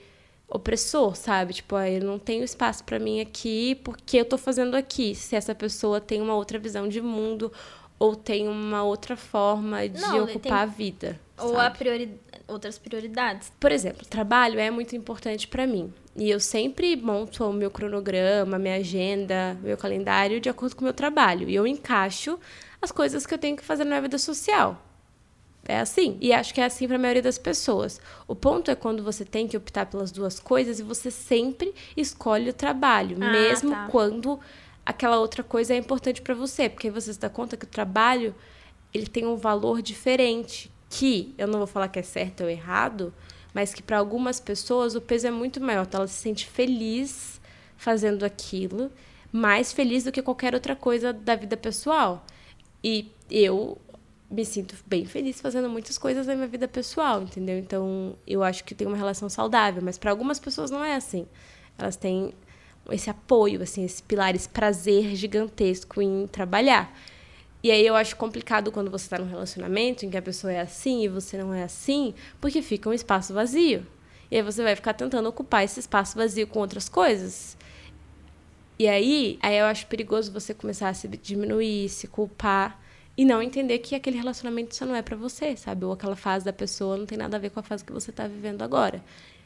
[0.47, 1.53] opressor, sabe?
[1.53, 5.15] Tipo, ah, eu não tenho espaço para mim aqui porque eu tô fazendo aqui.
[5.15, 7.51] Se essa pessoa tem uma outra visão de mundo
[8.01, 10.51] ou tem uma outra forma de não, ocupar tem...
[10.51, 11.19] a vida.
[11.37, 12.19] Ou a priori...
[12.47, 13.53] outras prioridades.
[13.59, 15.93] Por exemplo, trabalho é muito importante para mim.
[16.15, 20.85] E eu sempre monto o meu cronograma, minha agenda, meu calendário de acordo com o
[20.85, 21.47] meu trabalho.
[21.47, 22.39] E eu encaixo
[22.81, 24.81] as coisas que eu tenho que fazer na minha vida social.
[25.67, 26.17] É assim.
[26.19, 28.01] E acho que é assim para a maioria das pessoas.
[28.27, 32.49] O ponto é quando você tem que optar pelas duas coisas e você sempre escolhe
[32.49, 33.87] o trabalho, ah, mesmo tá.
[33.91, 34.39] quando
[34.85, 38.35] aquela outra coisa é importante para você, porque você se dá conta que o trabalho
[38.93, 43.13] ele tem um valor diferente, que eu não vou falar que é certo ou errado,
[43.53, 45.85] mas que para algumas pessoas o peso é muito maior.
[45.85, 47.39] Então ela se sente feliz
[47.77, 48.91] fazendo aquilo,
[49.31, 52.25] mais feliz do que qualquer outra coisa da vida pessoal.
[52.83, 53.77] E eu
[54.29, 57.57] me sinto bem feliz fazendo muitas coisas na minha vida pessoal, entendeu?
[57.57, 61.27] Então eu acho que tem uma relação saudável, mas para algumas pessoas não é assim.
[61.77, 62.33] Elas têm
[62.89, 66.95] esse apoio, assim, esse pilar, esse prazer gigantesco em trabalhar.
[67.63, 70.61] E aí eu acho complicado quando você está num relacionamento em que a pessoa é
[70.61, 73.85] assim e você não é assim, porque fica um espaço vazio.
[74.31, 77.55] E aí você vai ficar tentando ocupar esse espaço vazio com outras coisas.
[78.79, 82.81] E aí, aí eu acho perigoso você começar a se diminuir, se culpar
[83.15, 85.85] e não entender que aquele relacionamento só não é para você, sabe?
[85.85, 88.09] Ou aquela fase da pessoa não tem nada a ver com a fase que você
[88.09, 89.03] está vivendo agora.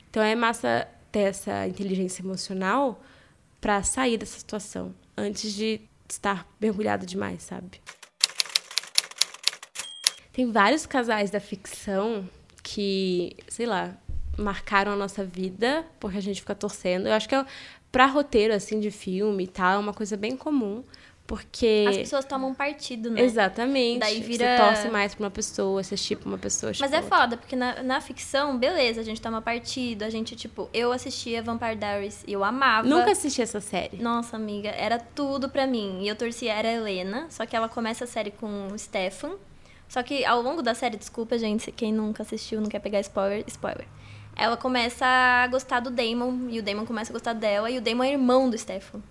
[0.10, 3.04] Então é massa ter essa inteligência emocional
[3.60, 7.82] para sair dessa situação antes de estar mergulhado demais, sabe?
[10.32, 12.30] Tem vários casais da ficção
[12.62, 13.98] que, sei lá,
[14.38, 17.08] marcaram a nossa vida porque a gente fica torcendo.
[17.08, 17.46] Eu acho que é
[17.92, 20.84] para roteiro assim de filme e tal, é uma coisa bem comum.
[21.28, 21.86] Porque.
[21.90, 23.22] As pessoas tomam partido, né?
[23.22, 24.00] Exatamente.
[24.00, 24.46] Daí vira.
[24.46, 26.72] Você torce mais pra uma pessoa, você chipa uma pessoa.
[26.80, 30.70] Mas é foda, porque na, na ficção, beleza, a gente toma partido, a gente, tipo,
[30.72, 32.88] eu assistia Vampire Diaries e eu amava.
[32.88, 33.98] Nunca assisti essa série.
[33.98, 36.04] Nossa, amiga, era tudo pra mim.
[36.04, 39.32] E eu torcia, era a Helena, só que ela começa a série com o Stefan.
[39.88, 43.44] Só que ao longo da série, desculpa, gente, quem nunca assistiu, não quer pegar spoiler,
[43.48, 43.88] spoiler.
[44.36, 47.82] Ela começa a gostar do Damon, e o Damon começa a gostar dela, e o
[47.82, 49.02] Damon é irmão do Stefan.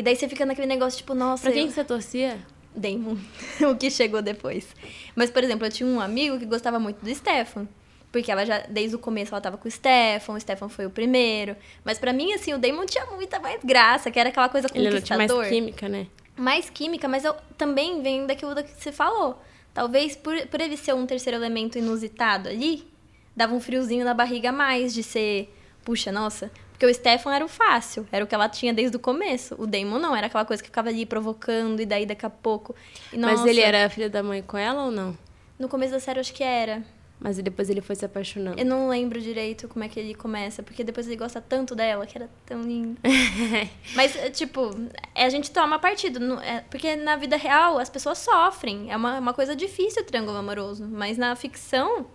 [0.00, 1.42] E daí você fica naquele negócio, tipo, nossa.
[1.42, 1.70] Pra quem eu...
[1.70, 2.38] você torcia?
[2.74, 3.18] Damon,
[3.70, 4.74] o que chegou depois.
[5.14, 7.68] Mas, por exemplo, eu tinha um amigo que gostava muito do Stefan.
[8.10, 10.90] Porque ela já, desde o começo, ela tava com o Stefan, o Stefan foi o
[10.90, 11.54] primeiro.
[11.84, 14.96] Mas para mim, assim, o Damon tinha muita mais graça, que era aquela coisa conquistador.
[14.96, 16.06] Ele tinha mais química, né?
[16.34, 19.38] Mais química, mas eu também venho daquilo que você falou.
[19.74, 22.88] Talvez por, por ele ser um terceiro elemento inusitado ali,
[23.36, 26.50] dava um friozinho na barriga a mais de ser, puxa, nossa.
[26.80, 29.54] Porque o Stefan era o fácil, era o que ela tinha desde o começo.
[29.58, 32.74] O Damon não, era aquela coisa que ficava ali provocando, e daí daqui a pouco.
[33.12, 35.14] E, Mas ele era filho da mãe com ela ou não?
[35.58, 36.82] No começo da série, eu acho que era.
[37.20, 38.58] Mas depois ele foi se apaixonando.
[38.58, 42.06] Eu não lembro direito como é que ele começa, porque depois ele gosta tanto dela,
[42.06, 42.98] que era tão lindo.
[43.94, 44.70] Mas, é, tipo,
[45.14, 46.40] é, a gente toma partido.
[46.40, 48.90] É, porque na vida real as pessoas sofrem.
[48.90, 50.88] É uma, uma coisa difícil o triângulo amoroso.
[50.90, 52.06] Mas na ficção,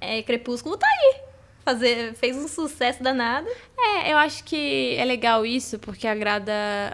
[0.00, 1.27] é, Crepúsculo tá aí.
[1.68, 3.46] Fazer, fez um sucesso danado.
[3.78, 6.52] É, eu acho que é legal isso, porque agrada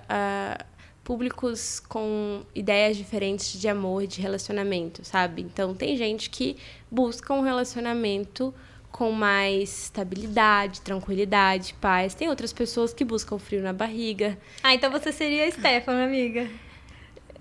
[0.09, 0.65] a
[1.05, 5.43] públicos com ideias diferentes de amor, de relacionamento, sabe?
[5.43, 6.57] Então tem gente que
[6.91, 8.53] busca um relacionamento
[8.91, 12.15] com mais estabilidade, tranquilidade, paz.
[12.15, 14.39] Tem outras pessoas que buscam frio na barriga.
[14.63, 16.49] Ah, então você seria a Stefan, amiga.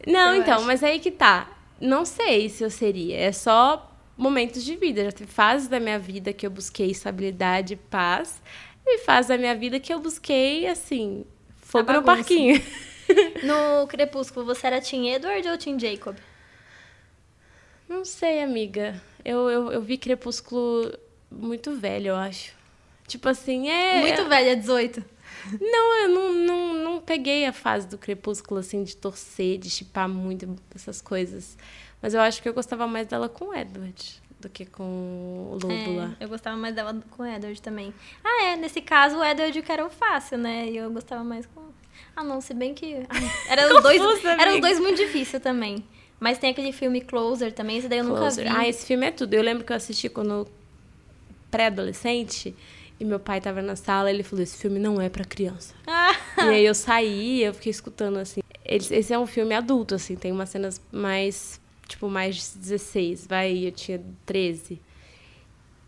[0.06, 0.66] Não, eu então, acho.
[0.66, 1.50] mas aí que tá.
[1.80, 3.18] Não sei se eu seria.
[3.18, 5.04] É só momentos de vida.
[5.06, 8.42] Já teve fases da minha vida que eu busquei estabilidade e paz.
[8.86, 11.26] E fases da minha vida que eu busquei, assim,
[11.58, 12.62] fogo no parquinho.
[13.44, 16.16] No Crepúsculo, você era Tim Edward ou Tim Jacob?
[17.88, 19.00] Não sei, amiga.
[19.24, 20.92] Eu, eu, eu vi Crepúsculo
[21.30, 22.54] muito velho, eu acho.
[23.08, 24.02] Tipo assim, é.
[24.02, 25.04] Muito velha, 18.
[25.60, 30.08] Não, eu não, não, não peguei a fase do Crepúsculo, assim, de torcer, de chipar
[30.08, 31.58] muito essas coisas.
[32.04, 35.54] Mas eu acho que eu gostava mais dela com o Edward do que com o
[35.54, 36.16] Lobo É, lá.
[36.20, 37.94] eu gostava mais dela com o Edward também.
[38.24, 40.68] Ah, é, nesse caso o Edward que era o fácil, né?
[40.70, 41.62] E eu gostava mais com.
[42.16, 42.98] Ah, não, se bem que.
[43.10, 45.84] Ah, Era os dois, era os dois muito difícil também.
[46.20, 48.46] Mas tem aquele filme Closer também, esse daí eu Closer.
[48.46, 48.66] nunca vi.
[48.66, 49.34] Ah, esse filme é tudo.
[49.34, 50.46] Eu lembro que eu assisti quando
[51.52, 52.56] pré-adolescente
[53.00, 55.74] e meu pai tava na sala ele falou: Esse filme não é pra criança.
[56.36, 58.42] Ah, e aí eu saí eu fiquei escutando assim.
[58.66, 63.28] Esse é um filme adulto, assim, tem umas cenas mais, tipo, mais de 16.
[63.28, 64.80] Vai, eu tinha 13.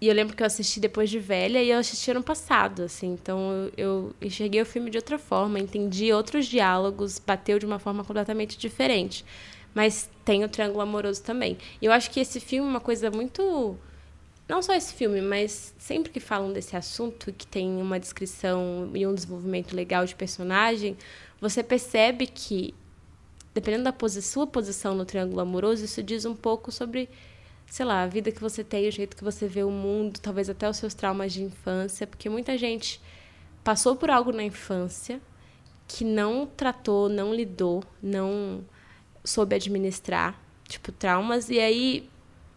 [0.02, 3.14] E eu lembro que eu assisti depois de velha e eu assisti ano passado, assim.
[3.14, 7.80] Então eu, eu enxerguei o filme de outra forma, entendi outros diálogos, bateu de uma
[7.80, 9.26] forma completamente diferente.
[9.74, 11.58] Mas tem o Triângulo Amoroso também.
[11.82, 13.78] E eu acho que esse filme é uma coisa muito.
[14.48, 19.08] Não só esse filme, mas sempre que falam desse assunto, que tem uma descrição e
[19.08, 20.96] um desenvolvimento legal de personagem,
[21.42, 22.74] você percebe que,
[23.56, 27.10] dependendo da posi sua posição no Triângulo Amoroso, isso diz um pouco sobre
[27.68, 30.50] sei lá, a vida que você tem, o jeito que você vê o mundo, talvez
[30.50, 33.02] até os seus traumas de infância, porque muita gente
[33.64, 35.20] passou por algo na infância
[35.88, 38.64] que não tratou, não lidou, não
[39.24, 42.10] soube administrar, tipo, traumas, e aí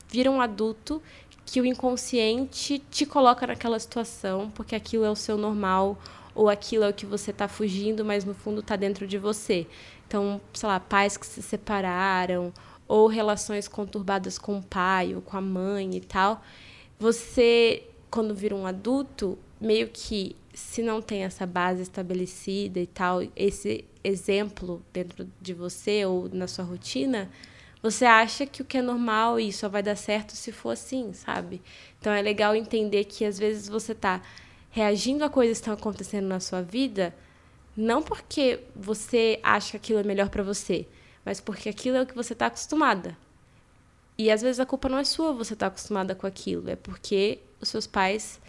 [0.09, 1.03] vira um adulto
[1.45, 5.99] que o inconsciente te coloca naquela situação, porque aquilo é o seu normal,
[6.39, 9.67] ou aquilo é o que você está fugindo, mas no fundo está dentro de você.
[10.07, 12.53] Então, sei lá, pais que se separaram,
[12.87, 16.41] ou relações conturbadas com o pai ou com a mãe e tal,
[16.97, 23.21] você, quando vira um adulto, meio que se não tem essa base estabelecida e tal,
[23.35, 27.29] esse exemplo dentro de você ou na sua rotina,
[27.83, 31.13] você acha que o que é normal e só vai dar certo se for assim,
[31.13, 31.61] sabe?
[32.01, 34.23] Então é legal entender que às vezes você tá
[34.71, 37.15] reagindo a coisas que estão acontecendo na sua vida,
[37.77, 40.87] não porque você acha que aquilo é melhor para você,
[41.25, 43.17] mas porque aquilo é o que você está acostumada.
[44.17, 47.39] E às vezes a culpa não é sua, você tá acostumada com aquilo, é porque
[47.61, 48.41] os seus pais,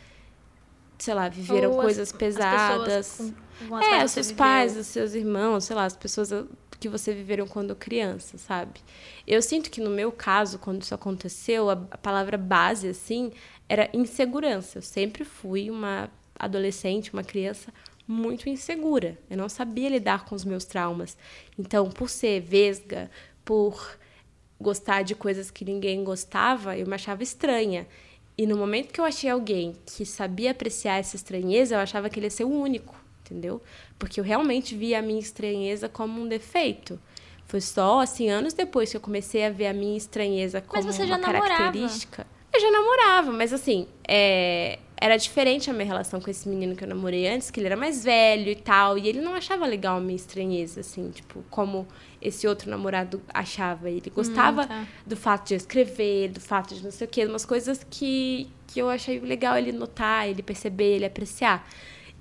[0.97, 3.15] sei lá, viveram as- coisas as pesadas.
[3.17, 3.33] com-
[3.67, 6.29] com É, os seus pais, os seus irmãos, sei lá, as pessoas
[6.79, 8.79] que você viveram quando criança, sabe?
[9.27, 13.31] Eu sinto que no meu caso, quando isso aconteceu, a, a palavra base, assim,
[13.69, 14.79] era insegurança.
[14.79, 17.71] Eu sempre fui uma adolescente, uma criança
[18.07, 19.17] muito insegura.
[19.29, 21.15] Eu não sabia lidar com os meus traumas.
[21.57, 23.09] Então, por ser vesga,
[23.45, 23.97] por
[24.59, 27.87] gostar de coisas que ninguém gostava, eu me achava estranha.
[28.35, 32.17] E no momento que eu achei alguém que sabia apreciar essa estranheza, eu achava que
[32.17, 33.61] ele ia ser o único, entendeu?
[33.99, 36.99] Porque eu realmente via a minha estranheza como um defeito.
[37.45, 41.03] Foi só, assim, anos depois que eu comecei a ver a minha estranheza como você
[41.03, 41.47] uma namorava.
[41.47, 42.25] característica.
[42.59, 46.83] Eu já namorava, mas assim, é, era diferente a minha relação com esse menino que
[46.83, 49.95] eu namorei antes, que ele era mais velho e tal, e ele não achava legal
[49.95, 51.87] a minha estranheza, assim, tipo, como
[52.21, 53.89] esse outro namorado achava.
[53.89, 54.85] Ele gostava tá.
[55.07, 58.49] do fato de eu escrever, do fato de não sei o quê, umas coisas que,
[58.67, 61.65] que eu achei legal ele notar, ele perceber, ele apreciar.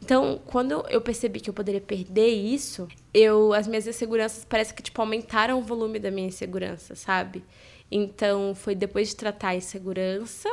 [0.00, 4.84] Então, quando eu percebi que eu poderia perder isso, eu as minhas inseguranças parece que
[4.84, 7.42] tipo aumentaram o volume da minha insegurança, sabe?
[7.90, 10.48] Então, foi depois de tratar a insegurança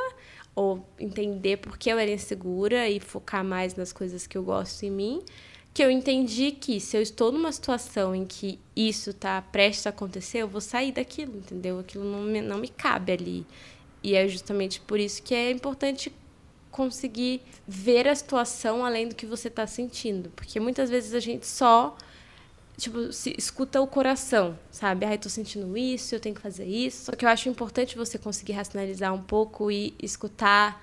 [0.56, 4.84] ou entender por que eu era insegura e focar mais nas coisas que eu gosto
[4.84, 5.22] em mim,
[5.74, 9.90] que eu entendi que se eu estou numa situação em que isso está prestes a
[9.90, 11.80] acontecer, eu vou sair daquilo, entendeu?
[11.80, 13.46] Aquilo não me, não me cabe ali.
[14.02, 16.14] E é justamente por isso que é importante
[16.72, 20.30] conseguir ver a situação além do que você está sentindo.
[20.36, 21.98] Porque muitas vezes a gente só
[22.78, 25.06] tipo, se escuta o coração, sabe?
[25.06, 27.06] Ai, tô sentindo isso, eu tenho que fazer isso.
[27.06, 30.82] Só que eu acho importante você conseguir racionalizar um pouco e escutar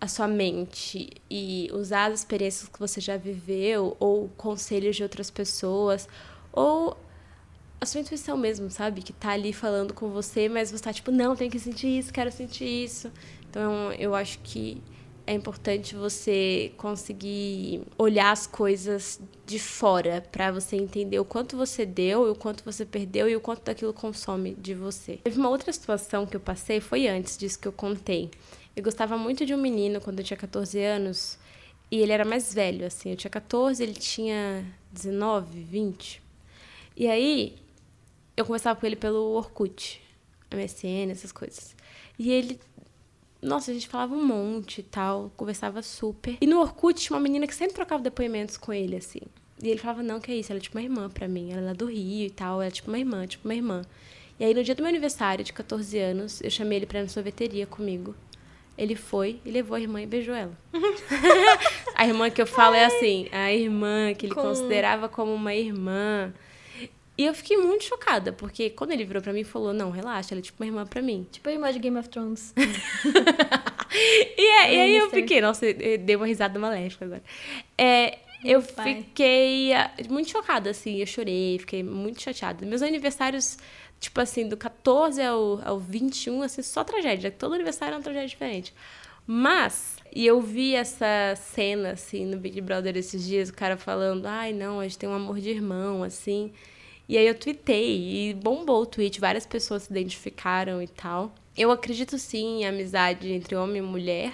[0.00, 5.30] a sua mente e usar as experiências que você já viveu ou conselhos de outras
[5.30, 6.08] pessoas
[6.52, 6.96] ou
[7.80, 9.02] a sua intuição mesmo, sabe?
[9.02, 12.12] Que tá ali falando com você, mas você tá tipo, não, tenho que sentir isso,
[12.12, 13.10] quero sentir isso.
[13.48, 14.82] Então, eu acho que
[15.28, 21.84] é importante você conseguir olhar as coisas de fora para você entender o quanto você
[21.84, 25.18] deu, o quanto você perdeu e o quanto daquilo consome de você.
[25.18, 28.30] Teve uma outra situação que eu passei, foi antes disso que eu contei.
[28.74, 31.38] Eu gostava muito de um menino quando eu tinha 14 anos
[31.90, 33.10] e ele era mais velho, assim.
[33.10, 36.22] Eu tinha 14, ele tinha 19, 20.
[36.96, 37.58] E aí,
[38.34, 40.00] eu conversava com ele pelo Orkut,
[40.50, 41.76] MSN, essas coisas.
[42.18, 42.58] E ele
[43.42, 46.36] nossa, a gente falava um monte e tal, conversava super.
[46.40, 49.20] E no Orkut tinha uma menina que sempre trocava depoimentos com ele, assim.
[49.62, 51.50] E ele falava, não, que é isso, ela é tipo uma irmã pra mim.
[51.52, 53.82] Ela é lá do Rio e tal, ela é tipo uma irmã, tipo uma irmã.
[54.38, 57.02] E aí, no dia do meu aniversário, de 14 anos, eu chamei ele pra ir
[57.02, 58.14] na sorveteria comigo.
[58.76, 60.56] Ele foi e levou a irmã e beijou ela.
[61.96, 65.52] a irmã que eu falo é assim, a irmã que ele Com- considerava como uma
[65.54, 66.32] irmã.
[67.18, 70.32] E eu fiquei muito chocada, porque quando ele virou pra mim e falou, não, relaxa,
[70.32, 71.26] ela é tipo uma irmã pra mim.
[71.32, 72.54] Tipo a irmã de Game of Thrones.
[74.38, 77.22] e, é, e aí eu fiquei, nossa, eu dei uma risada maléfica agora.
[77.76, 79.02] É, eu pai.
[79.02, 82.64] fiquei ah, muito chocada, assim, eu chorei, fiquei muito chateada.
[82.64, 83.58] Meus aniversários,
[83.98, 87.32] tipo assim, do 14 ao, ao 21, assim, só tragédia.
[87.32, 88.72] Todo aniversário é uma tragédia diferente.
[89.26, 94.24] Mas, e eu vi essa cena, assim, no Big Brother esses dias, o cara falando,
[94.26, 96.52] ai, não, a gente tem um amor de irmão, assim.
[97.08, 101.32] E aí eu tuitei e bombou o tweet, várias pessoas se identificaram e tal.
[101.56, 104.32] Eu acredito sim em amizade entre homem e mulher,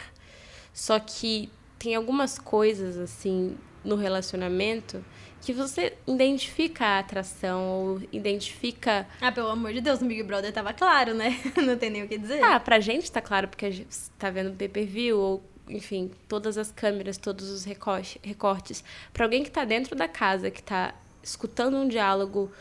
[0.73, 5.05] só que tem algumas coisas, assim, no relacionamento
[5.41, 9.07] que você identifica a atração ou identifica.
[9.21, 11.39] Ah, pelo amor de Deus, no Big Brother tava claro, né?
[11.63, 12.43] Não tem nem o que dizer.
[12.43, 16.11] Ah, pra gente tá claro, porque a gente tá vendo pay per view ou, enfim,
[16.27, 18.83] todas as câmeras, todos os recortes.
[19.13, 22.53] Para alguém que tá dentro da casa, que tá escutando um diálogo,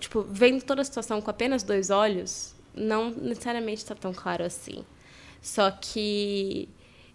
[0.00, 4.84] tipo, vendo toda a situação com apenas dois olhos, não necessariamente tá tão claro assim.
[5.40, 6.68] Só que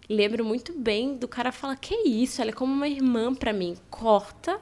[0.08, 2.40] lembro muito bem do cara falar: Que isso?
[2.40, 3.76] Ela é como uma irmã para mim.
[3.90, 4.60] Corta.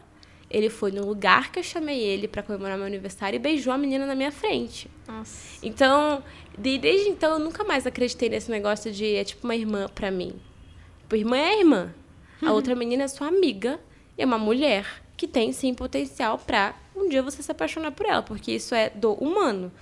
[0.51, 3.79] Ele foi no lugar que eu chamei ele para comemorar meu aniversário e beijou a
[3.79, 4.91] menina na minha frente.
[5.09, 5.59] Nossa.
[5.63, 6.23] Então,
[6.59, 10.11] de, desde então, eu nunca mais acreditei nesse negócio de é tipo uma irmã para
[10.11, 10.35] mim.
[11.01, 11.95] Tipo, irmã é irmã.
[12.43, 12.53] A uhum.
[12.53, 13.81] outra menina é sua amiga.
[14.19, 18.07] E é uma mulher que tem, sim, potencial pra um dia você se apaixonar por
[18.07, 18.23] ela.
[18.23, 19.73] Porque isso é do humano.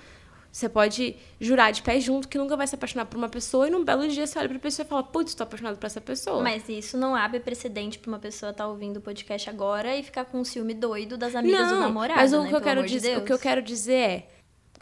[0.51, 3.71] Você pode jurar de pé junto que nunca vai se apaixonar por uma pessoa e
[3.71, 6.43] num belo dia você olha pra pessoa e fala, putz, tô apaixonado por essa pessoa.
[6.43, 10.03] Mas isso não abre precedente pra uma pessoa estar tá ouvindo o podcast agora e
[10.03, 12.19] ficar com um ciúme doido das amigas não, do namorado.
[12.19, 12.49] Mas o, né?
[12.49, 14.27] que eu quero dizer, de o que eu quero dizer é.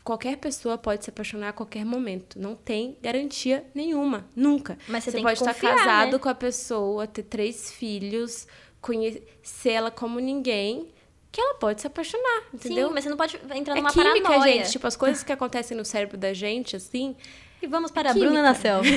[0.02, 2.40] Qualquer pessoa pode se apaixonar a qualquer momento.
[2.40, 4.26] Não tem garantia nenhuma.
[4.36, 4.76] Nunca.
[4.88, 6.18] Mas você, você pode que confiar, estar casado né?
[6.18, 8.48] com a pessoa, ter três filhos,
[8.82, 10.90] conhecer ela como ninguém
[11.32, 12.88] que ela pode se apaixonar, entendeu?
[12.88, 14.54] Sim, mas você não pode entrar é numa química, paranoia.
[14.54, 14.72] gente.
[14.72, 17.16] Tipo, as coisas que acontecem no cérebro da gente, assim...
[17.62, 18.84] E vamos para é a Bruna na selva.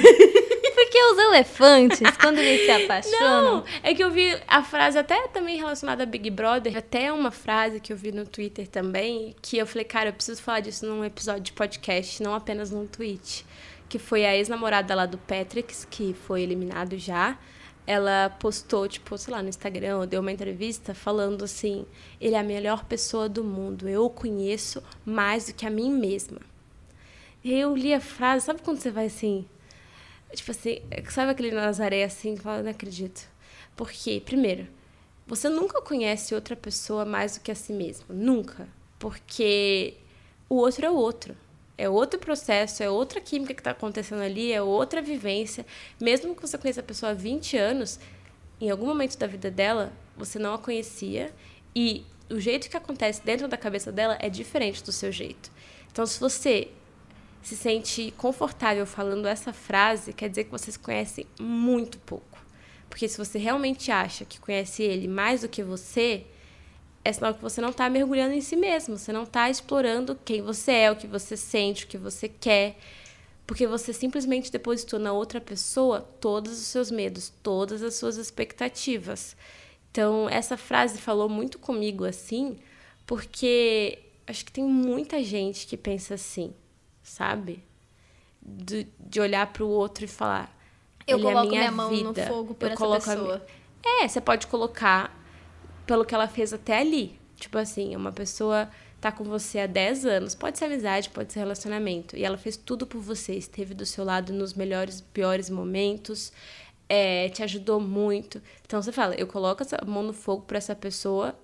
[0.75, 3.57] Porque os elefantes, quando eles se apaixonam...
[3.57, 7.31] Não, é que eu vi a frase até também relacionada a Big Brother, até uma
[7.31, 10.87] frase que eu vi no Twitter também, que eu falei, cara, eu preciso falar disso
[10.87, 13.45] num episódio de podcast, não apenas num tweet.
[13.89, 17.37] Que foi a ex-namorada lá do Patrick, que foi eliminado já
[17.87, 21.85] ela postou, tipo, sei lá, no Instagram, deu uma entrevista falando assim:
[22.21, 25.91] ele é a melhor pessoa do mundo, eu o conheço mais do que a mim
[25.91, 26.41] mesma.
[27.45, 29.45] Eu li a frase, sabe quando você vai assim?
[30.33, 30.79] Tipo assim,
[31.11, 33.29] sabe aquele Nazaré assim, fala, não acredito.
[33.77, 34.69] Porque, primeiro,
[35.27, 38.07] você nunca conhece outra pessoa mais do que a si mesmo.
[38.11, 38.69] Nunca.
[38.99, 39.95] Porque
[40.49, 41.37] o outro é o outro.
[41.77, 45.65] É outro processo, é outra química que está acontecendo ali, é outra vivência.
[46.01, 47.99] Mesmo que você conheça a pessoa há 20 anos,
[48.61, 51.33] em algum momento da vida dela, você não a conhecia
[51.75, 55.51] e o jeito que acontece dentro da cabeça dela é diferente do seu jeito.
[55.91, 56.69] Então, se você
[57.43, 62.39] se sente confortável falando essa frase, quer dizer que você se conhece muito pouco.
[62.89, 66.25] Porque se você realmente acha que conhece ele mais do que você,
[67.05, 70.41] é sinal que você não está mergulhando em si mesmo, você não está explorando quem
[70.41, 72.77] você é, o que você sente, o que você quer,
[73.47, 79.37] porque você simplesmente depositou na outra pessoa todos os seus medos, todas as suas expectativas.
[79.91, 82.57] Então, essa frase falou muito comigo assim,
[83.05, 86.55] porque acho que tem muita gente que pensa assim,
[87.03, 87.63] sabe?
[88.41, 90.57] De, de olhar para o outro e falar.
[91.07, 92.23] Eu Ele coloco é minha, minha mão vida.
[92.23, 93.47] no fogo por eu essa pessoa.
[93.85, 95.22] É, você pode colocar
[95.93, 97.21] pelo que ela fez até ali.
[97.37, 101.41] Tipo assim, uma pessoa tá com você há 10 anos, pode ser amizade, pode ser
[101.41, 106.33] relacionamento, e ela fez tudo por você, esteve do seu lado nos melhores piores momentos,
[106.89, 108.41] é, te ajudou muito.
[108.65, 111.39] Então você fala, eu coloco a mão no fogo para essa pessoa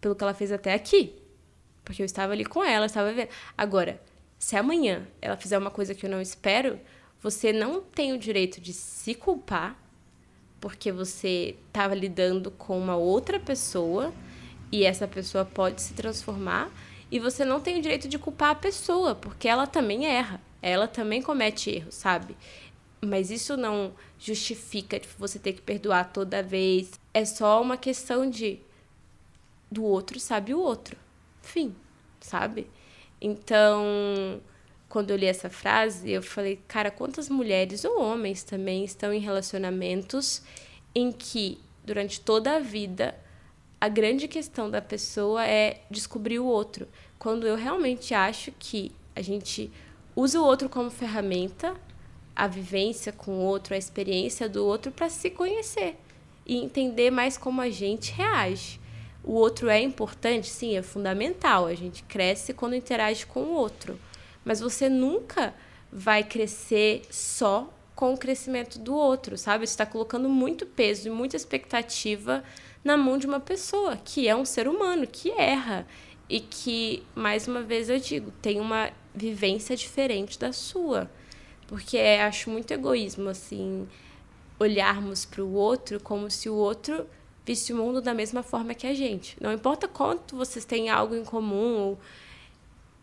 [0.00, 1.12] pelo que ela fez até aqui.
[1.84, 3.30] Porque eu estava ali com ela, estava vendo.
[3.56, 4.00] Agora,
[4.38, 6.78] se amanhã ela fizer uma coisa que eu não espero,
[7.20, 9.76] você não tem o direito de se culpar
[10.60, 14.12] porque você estava lidando com uma outra pessoa
[14.70, 16.70] e essa pessoa pode se transformar
[17.10, 20.86] e você não tem o direito de culpar a pessoa, porque ela também erra, ela
[20.86, 22.36] também comete erros, sabe?
[23.00, 26.98] Mas isso não justifica tipo, você ter que perdoar toda vez.
[27.14, 28.58] É só uma questão de
[29.70, 30.96] do outro sabe o outro.
[31.42, 31.74] Fim,
[32.20, 32.68] sabe?
[33.20, 34.40] Então,
[34.88, 39.20] quando eu li essa frase, eu falei, cara, quantas mulheres ou homens também estão em
[39.20, 40.42] relacionamentos
[40.94, 43.14] em que, durante toda a vida,
[43.80, 46.88] a grande questão da pessoa é descobrir o outro.
[47.18, 49.70] Quando eu realmente acho que a gente
[50.16, 51.76] usa o outro como ferramenta,
[52.34, 55.96] a vivência com o outro, a experiência do outro para se conhecer
[56.46, 58.80] e entender mais como a gente reage.
[59.22, 61.66] O outro é importante, sim, é fundamental.
[61.66, 63.98] A gente cresce quando interage com o outro.
[64.48, 65.54] Mas você nunca
[65.92, 69.66] vai crescer só com o crescimento do outro, sabe?
[69.66, 72.42] Você está colocando muito peso e muita expectativa
[72.82, 75.86] na mão de uma pessoa que é um ser humano, que erra
[76.30, 81.10] e que, mais uma vez eu digo, tem uma vivência diferente da sua.
[81.66, 83.86] Porque acho muito egoísmo, assim,
[84.58, 87.06] olharmos para o outro como se o outro
[87.44, 89.36] visse o mundo da mesma forma que a gente.
[89.42, 91.98] Não importa quanto vocês têm algo em comum ou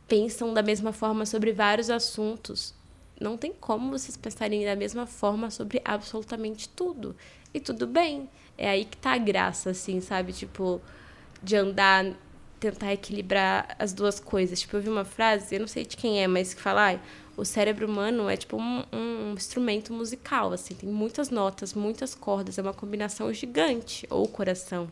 [0.07, 2.73] pensam da mesma forma sobre vários assuntos,
[3.19, 7.15] não tem como vocês pensarem da mesma forma sobre absolutamente tudo.
[7.53, 8.29] E tudo bem.
[8.57, 10.33] É aí que tá a graça, assim, sabe?
[10.33, 10.81] Tipo,
[11.41, 12.05] de andar,
[12.59, 14.59] tentar equilibrar as duas coisas.
[14.59, 16.99] Tipo, eu vi uma frase, eu não sei de quem é, mas que fala, ah,
[17.37, 22.57] o cérebro humano é tipo um, um, instrumento musical, assim, tem muitas notas, muitas cordas,
[22.57, 24.89] é uma combinação gigante, ou coração.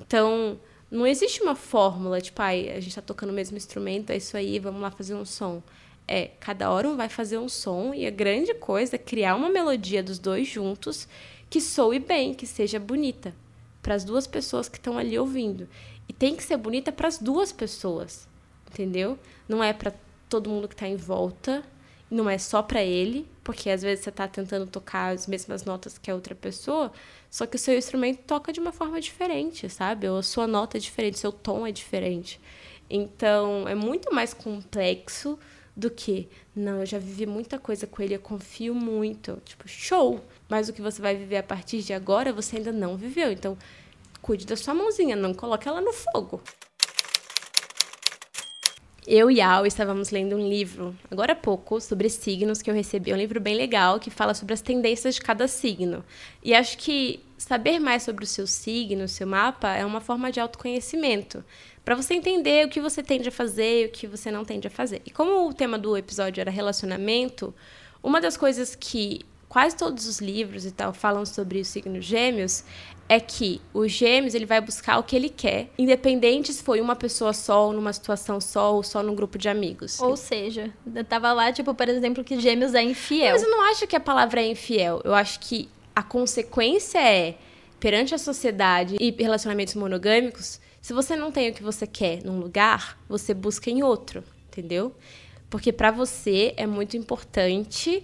[0.00, 0.58] Então,
[0.92, 4.36] não existe uma fórmula, tipo, ai, a gente tá tocando o mesmo instrumento, é isso
[4.36, 5.62] aí, vamos lá fazer um som.
[6.06, 9.48] É, cada hora um vai fazer um som e a grande coisa é criar uma
[9.48, 11.08] melodia dos dois juntos
[11.48, 13.34] que soe bem, que seja bonita
[13.80, 15.66] para as duas pessoas que estão ali ouvindo.
[16.06, 18.28] E tem que ser bonita para as duas pessoas,
[18.70, 19.18] entendeu?
[19.48, 19.94] Não é para
[20.28, 21.64] todo mundo que está em volta,
[22.12, 25.96] não é só para ele, porque às vezes você está tentando tocar as mesmas notas
[25.96, 26.92] que a outra pessoa,
[27.30, 30.06] só que o seu instrumento toca de uma forma diferente, sabe?
[30.06, 32.38] Ou a sua nota é diferente, seu tom é diferente.
[32.90, 35.38] Então, é muito mais complexo
[35.74, 39.40] do que, não, eu já vivi muita coisa com ele, eu confio muito.
[39.42, 40.20] Tipo, show!
[40.50, 43.32] Mas o que você vai viver a partir de agora, você ainda não viveu.
[43.32, 43.56] Então,
[44.20, 46.42] cuide da sua mãozinha, não coloque ela no fogo.
[49.04, 53.10] Eu e Al estávamos lendo um livro, agora há pouco, sobre signos que eu recebi.
[53.10, 56.04] É um livro bem legal que fala sobre as tendências de cada signo.
[56.40, 60.30] E acho que saber mais sobre o seu signo, o seu mapa, é uma forma
[60.30, 61.44] de autoconhecimento.
[61.84, 64.68] Para você entender o que você tende a fazer e o que você não tende
[64.68, 65.02] a fazer.
[65.04, 67.52] E como o tema do episódio era relacionamento,
[68.00, 72.64] uma das coisas que quase todos os livros e tal falam sobre o signo gêmeos
[73.12, 76.96] é que o gêmeos ele vai buscar o que ele quer, independente se foi uma
[76.96, 80.00] pessoa só, ou numa situação só, ou só num grupo de amigos.
[80.00, 83.32] Ou seja, eu tava lá, tipo, por exemplo, que gêmeos é infiel.
[83.32, 85.02] Mas eu não acho que a palavra é infiel.
[85.04, 87.36] Eu acho que a consequência é,
[87.78, 92.40] perante a sociedade e relacionamentos monogâmicos, se você não tem o que você quer num
[92.40, 94.94] lugar, você busca em outro, entendeu?
[95.50, 98.02] Porque para você é muito importante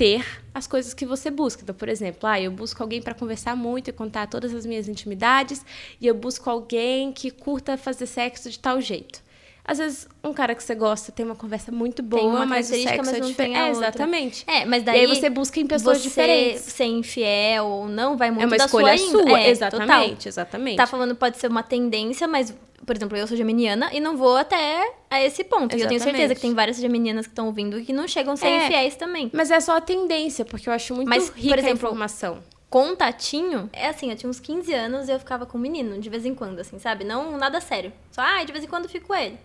[0.00, 0.24] ter
[0.54, 1.62] as coisas que você busca.
[1.62, 4.88] Então, por exemplo, ah, eu busco alguém para conversar muito e contar todas as minhas
[4.88, 5.62] intimidades,
[6.00, 9.22] e eu busco alguém que curta fazer sexo de tal jeito.
[9.64, 12.96] Às vezes, um cara que você gosta tem uma conversa muito boa, mas o sexo
[12.96, 13.56] mas é diferente.
[13.58, 14.44] É, exatamente.
[14.46, 14.96] É, mas daí.
[14.96, 16.62] E aí você busca em pessoas você diferentes.
[16.62, 19.38] ser infiel ou não vai muito É uma da escolha sua sua.
[19.40, 20.26] É, exatamente, total.
[20.26, 20.76] exatamente.
[20.76, 22.54] Tá falando pode ser uma tendência, mas,
[22.84, 25.76] por exemplo, eu sou geminiana e não vou até a esse ponto.
[25.76, 26.34] E eu tenho certeza Exatamente.
[26.36, 28.64] que tem várias geminianas que estão ouvindo e que não chegam a ser É.
[28.66, 29.30] infiéis também.
[29.32, 32.38] Mas é só a tendência, porque eu acho muito Mas, por rica exemplo, a informação.
[32.68, 36.08] Contatinho, é assim, eu tinha uns 15 anos e eu ficava com um menino, de
[36.08, 37.04] vez em quando, assim, sabe?
[37.04, 37.92] Não nada sério.
[38.10, 39.38] Só, ah, de vez em quando eu fico com ele.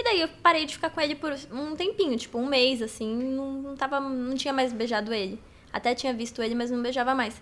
[0.00, 3.14] E daí eu parei de ficar com ele por um tempinho, tipo um mês, assim,
[3.14, 5.38] não, não, tava, não tinha mais beijado ele.
[5.70, 7.40] Até tinha visto ele, mas não beijava mais.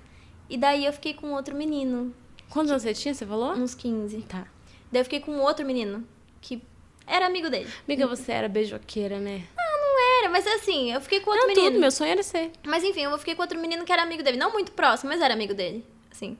[0.51, 2.13] E daí eu fiquei com outro menino,
[2.51, 3.53] Quantos anos você tinha, você falou?
[3.53, 4.23] uns 15.
[4.23, 4.45] Tá.
[4.91, 6.05] Daí eu fiquei com outro menino,
[6.41, 6.61] que
[7.07, 7.69] era amigo dele.
[7.87, 9.45] Amiga, você era beijoqueira, né?
[10.21, 11.71] Era, mas assim, eu fiquei com outro Não, menino.
[11.71, 12.51] tudo, meu sonho era ser.
[12.67, 14.37] Mas enfim, eu fiquei com outro menino que era amigo dele.
[14.37, 15.87] Não muito próximo, mas era amigo dele.
[16.11, 16.37] Assim.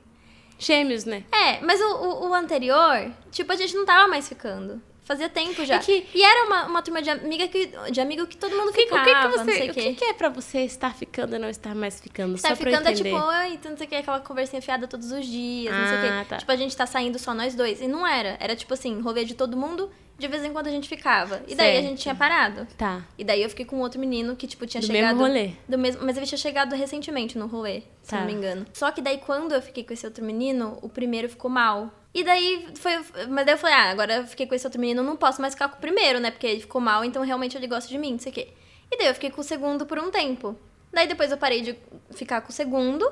[0.57, 1.23] Gêmeos, né?
[1.31, 4.81] É, mas o, o, o anterior, tipo, a gente não tava mais ficando.
[5.09, 5.77] Fazia tempo já.
[5.77, 8.69] É que- E era uma, uma turma de amiga que, de amigo que todo mundo
[8.69, 11.35] O que, ficava, o que, que você, o que, que é pra você estar ficando
[11.35, 12.37] e não estar mais ficando?
[12.37, 15.25] Eu ficando é tipo, oi, tu não sei o que, aquela conversinha fiada todos os
[15.25, 16.25] dias, não sei o Ah, quê.
[16.29, 16.37] tá.
[16.37, 17.81] Tipo, a gente tá saindo só nós dois.
[17.81, 18.37] E não era.
[18.39, 21.41] Era tipo assim, rolê de todo mundo, de vez em quando a gente ficava.
[21.47, 21.87] E daí a Certo.
[21.89, 22.67] gente tinha parado.
[22.77, 23.01] Tá.
[23.17, 25.15] E daí eu fiquei com outro menino que, tipo, tinha Do chegado.
[25.17, 25.51] mesmo rolê.
[25.67, 28.19] Do mesmo, mas ele tinha chegado recentemente no rolê, se Tá.
[28.19, 28.63] não me engano.
[28.73, 31.91] Só que daí, quando eu fiquei com esse outro menino, o primeiro ficou mal.
[32.13, 32.93] E daí foi.
[33.29, 35.53] Mas daí eu falei, ah, agora eu fiquei com esse outro menino, não posso mais
[35.53, 36.31] ficar com o primeiro, né?
[36.31, 38.47] Porque ele ficou mal, então realmente ele gosta de mim, não sei o quê.
[38.91, 40.57] E daí eu fiquei com o segundo por um tempo.
[40.91, 41.75] Daí depois eu parei de
[42.11, 43.09] ficar com o segundo.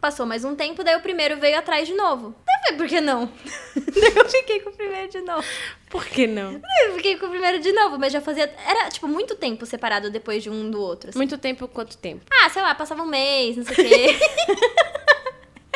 [0.00, 2.34] Passou mais um tempo, daí o primeiro veio atrás de novo.
[2.46, 3.24] Daí eu falei, por que não?
[3.74, 5.44] daí eu fiquei com o primeiro de novo.
[5.88, 6.60] Por que não?
[6.84, 8.54] Eu fiquei com o primeiro de novo, mas já fazia.
[8.68, 11.08] Era, tipo, muito tempo separado depois de um do outro.
[11.08, 11.18] assim.
[11.18, 12.26] Muito tempo, quanto tempo?
[12.30, 14.18] Ah, sei lá, passava um mês, não sei o quê.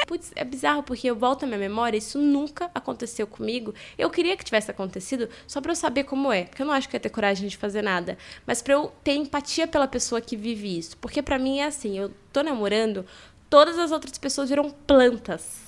[0.07, 3.74] Putz, é bizarro, porque eu volto à minha memória, isso nunca aconteceu comigo.
[3.96, 6.44] Eu queria que tivesse acontecido só pra eu saber como é.
[6.44, 8.16] Porque eu não acho que ia ter coragem de fazer nada.
[8.46, 10.96] Mas pra eu ter empatia pela pessoa que vive isso.
[10.99, 13.05] Porque pra mim é assim, eu tô namorando,
[13.51, 15.68] todas as outras pessoas viram plantas.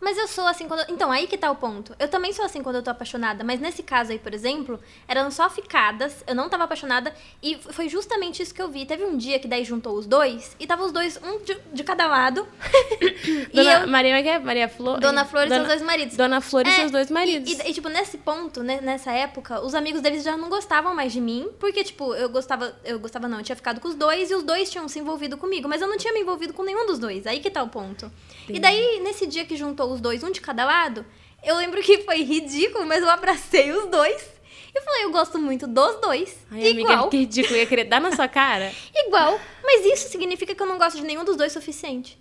[0.00, 0.84] Mas eu sou assim quando.
[0.90, 1.94] Então, aí que tá o ponto.
[1.98, 3.44] Eu também sou assim quando eu tô apaixonada.
[3.44, 7.14] Mas nesse caso aí, por exemplo, eram só ficadas, eu não tava apaixonada.
[7.42, 8.86] E foi justamente isso que eu vi.
[8.86, 11.84] Teve um dia que daí juntou os dois, e tava os dois, um de, de
[11.84, 12.46] cada lado.
[13.52, 14.38] Dona eu, Maria, é?
[14.38, 14.98] Maria Flor?
[15.00, 16.16] Dona Flor e Dona, seus dois maridos.
[16.16, 17.50] Dona Flor e É, seus dois maridos.
[17.50, 20.94] E, e- e, tipo, nesse ponto, né, nessa época, os amigos deles já não gostavam
[20.94, 23.94] mais de mim, porque, tipo, eu gostava, eu gostava não, eu tinha ficado com os
[23.94, 26.62] dois e os dois tinham se envolvido comigo, mas eu não tinha me envolvido com
[26.62, 27.26] nenhum dos dois.
[27.26, 28.10] Aí que tá o ponto.
[28.48, 31.04] E daí, nesse dia que juntou os dois, um de cada lado,
[31.42, 34.40] eu lembro que foi ridículo, mas eu abracei os dois.
[34.74, 36.36] E falei, eu gosto muito dos dois.
[36.50, 37.56] Ai, amiga, igual, que ridículo.
[37.56, 38.72] Ia querer dar na sua cara?
[38.94, 39.38] igual.
[39.64, 42.18] Mas isso significa que eu não gosto de nenhum dos dois o suficiente.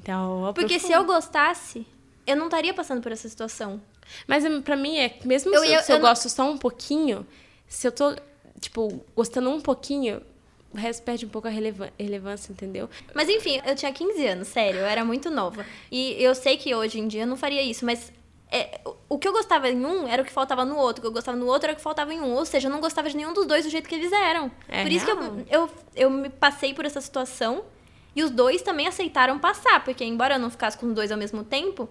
[0.00, 1.84] Então, Porque se eu gostasse,
[2.26, 3.80] eu não estaria passando por essa situação.
[4.26, 7.26] Mas hum, pra mim é, mesmo Eu se, eu, eu não- gosto só um pouquinho,
[7.66, 8.14] se eu tô,
[8.60, 10.22] tipo, gostando um pouquinho,
[10.72, 12.88] o resto perde um pouco a relevância, entendeu?
[13.14, 15.64] Mas enfim, eu tinha 15 anos, sério, eu era muito nova.
[15.90, 18.12] E eu sei que hoje em dia eu não faria isso, mas
[18.50, 21.06] é, o- que eu gostava em um era o que faltava no outro, o que
[21.08, 22.34] eu gostava no outro era o que faltava em um.
[22.34, 24.50] Ou seja, eu não gostava de nenhum dos dois do jeito que eles eram.
[24.68, 25.24] É por isso que real.
[25.24, 27.64] eu, eu, eu me passei por essa situação
[28.16, 31.18] e os dois também aceitaram passar, porque embora eu não ficasse com os dois ao
[31.18, 31.88] mesmo tempo,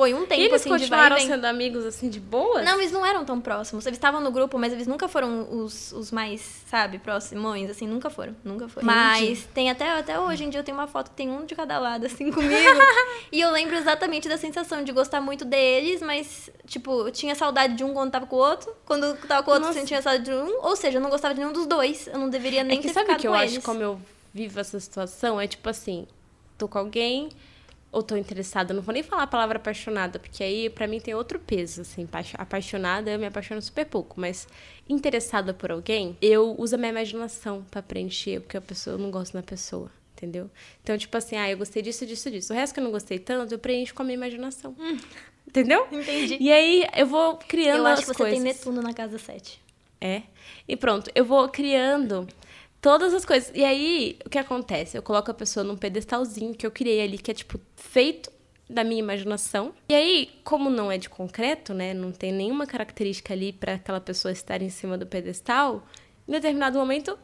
[0.00, 2.62] foi um tempo e eles assim de vai continuaram sendo amigos, assim, de boa?
[2.62, 3.84] Não, eles não eram tão próximos.
[3.84, 6.40] Eles estavam no grupo, mas eles nunca foram os, os mais,
[6.70, 8.34] sabe, próximos, assim, nunca foram.
[8.42, 8.86] Nunca foram.
[8.86, 11.54] Mas tem até, até hoje em dia eu tenho uma foto que tem um de
[11.54, 12.80] cada lado, assim, comigo.
[13.30, 17.74] e eu lembro exatamente da sensação de gostar muito deles, mas, tipo, eu tinha saudade
[17.74, 18.74] de um quando tava com o outro.
[18.86, 19.80] Quando tava com o outro, Nossa.
[19.80, 20.62] sentia saudade de um.
[20.62, 22.06] Ou seja, eu não gostava de nenhum dos dois.
[22.06, 23.64] Eu não deveria nem é que ter sabe ficado que eu com acho eles.
[23.64, 24.00] como eu
[24.32, 25.38] vivo essa situação?
[25.38, 26.06] É tipo assim,
[26.56, 27.28] tô com alguém
[27.92, 31.14] ou tô interessada, não vou nem falar a palavra apaixonada, porque aí pra mim tem
[31.14, 34.46] outro peso, assim, paixo- apaixonada, eu me apaixono super pouco, mas
[34.88, 39.10] interessada por alguém, eu uso a minha imaginação pra preencher, porque a pessoa eu não
[39.10, 39.90] gosto da pessoa.
[40.16, 40.50] Entendeu?
[40.82, 42.52] Então, tipo assim, ah, eu gostei disso, disso, disso.
[42.52, 44.76] O resto que eu não gostei tanto, eu preencho com a minha imaginação.
[45.48, 45.86] Entendeu?
[45.90, 46.36] Entendi.
[46.38, 48.38] E aí eu vou criando Eu acho as que você coisas.
[48.38, 49.58] tem Netuno na casa 7.
[49.98, 50.20] É.
[50.68, 52.28] E pronto, eu vou criando
[52.80, 53.50] todas as coisas.
[53.54, 54.96] E aí, o que acontece?
[54.96, 58.30] Eu coloco a pessoa num pedestalzinho que eu criei ali, que é, tipo, feito
[58.68, 59.74] da minha imaginação.
[59.88, 61.92] E aí, como não é de concreto, né?
[61.92, 65.84] Não tem nenhuma característica ali para aquela pessoa estar em cima do pedestal,
[66.28, 67.18] em determinado momento,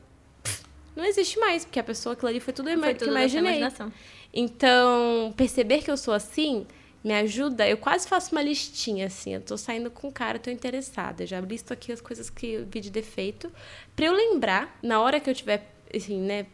[0.96, 3.58] não existe mais, porque a pessoa, aquilo ali foi tudo, Foi que tudo sua imaginei.
[3.58, 3.92] imaginação.
[4.34, 6.66] Então, perceber que eu sou assim
[7.06, 7.68] me ajuda.
[7.68, 9.34] Eu quase faço uma listinha assim.
[9.34, 11.22] Eu tô saindo com um cara, tô interessada.
[11.22, 13.48] Eu já listo aqui as coisas que eu vi de defeito.
[13.94, 16.46] Pra eu lembrar, na hora que eu tiver, assim, né,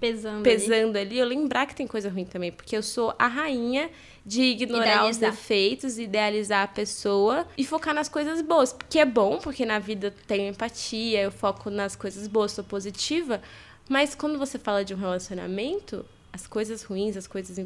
[0.00, 0.36] Pesando.
[0.36, 0.44] ali.
[0.44, 2.50] pesando ali, eu lembrar que tem coisa ruim também.
[2.50, 3.90] Porque eu sou a rainha
[4.24, 5.30] de ignorar os Idealizar.
[5.30, 8.74] defeitos, idealizar a pessoa e focar nas coisas boas.
[8.88, 12.64] Que é bom, porque na vida eu tenho empatia, eu foco nas coisas boas, sou
[12.64, 13.42] positiva.
[13.86, 16.02] Mas quando você fala de um relacionamento,
[16.32, 17.58] as coisas ruins, as coisas.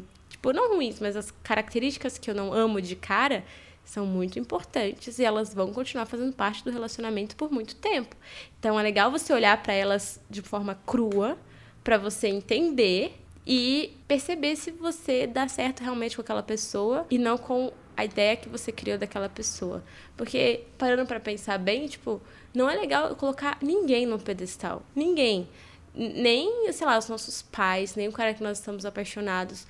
[0.43, 3.45] Tipo, não ruins, mas as características que eu não amo de cara
[3.85, 8.13] são muito importantes e elas vão continuar fazendo parte do relacionamento por muito tempo.
[8.59, 11.37] Então é legal você olhar para elas de forma crua,
[11.81, 13.17] para você entender
[13.47, 18.35] e perceber se você dá certo realmente com aquela pessoa e não com a ideia
[18.35, 19.81] que você criou daquela pessoa.
[20.17, 22.21] Porque parando para pensar bem, tipo,
[22.53, 25.47] não é legal colocar ninguém no pedestal, ninguém.
[25.95, 29.65] Nem, sei lá, os nossos pais, nem o cara que nós estamos apaixonados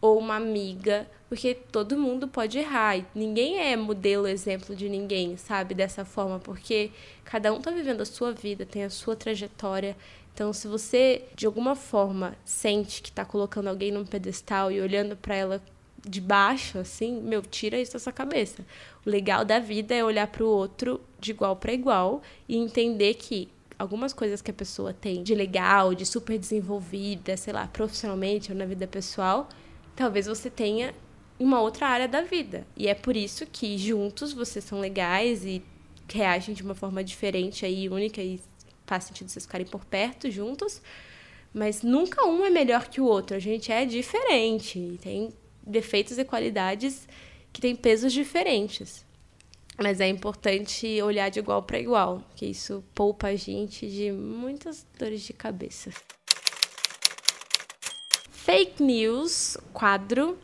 [0.00, 2.98] ou uma amiga, porque todo mundo pode errar.
[2.98, 5.74] E ninguém é modelo, exemplo de ninguém, sabe?
[5.74, 6.90] Dessa forma, porque
[7.24, 9.96] cada um tá vivendo a sua vida, tem a sua trajetória.
[10.34, 15.16] Então, se você de alguma forma sente que tá colocando alguém num pedestal e olhando
[15.16, 15.62] para ela
[16.06, 18.64] de baixo, assim, meu, tira isso da sua cabeça.
[19.04, 23.14] O legal da vida é olhar para o outro de igual para igual e entender
[23.14, 28.52] que algumas coisas que a pessoa tem de legal, de super desenvolvida, sei lá, profissionalmente
[28.52, 29.48] ou na vida pessoal,
[29.96, 30.94] talvez você tenha
[31.38, 32.66] uma outra área da vida.
[32.76, 35.62] E é por isso que juntos vocês são legais e
[36.08, 38.40] reagem de uma forma diferente aí, única e
[38.86, 40.80] faz sentido vocês ficarem por perto juntos.
[41.52, 43.36] Mas nunca um é melhor que o outro.
[43.36, 44.98] A gente é diferente.
[45.02, 45.32] Tem
[45.66, 47.08] defeitos e qualidades
[47.52, 49.04] que têm pesos diferentes.
[49.78, 54.86] Mas é importante olhar de igual para igual, que isso poupa a gente de muitas
[54.98, 55.90] dores de cabeça.
[58.46, 60.38] Fake news, quadro,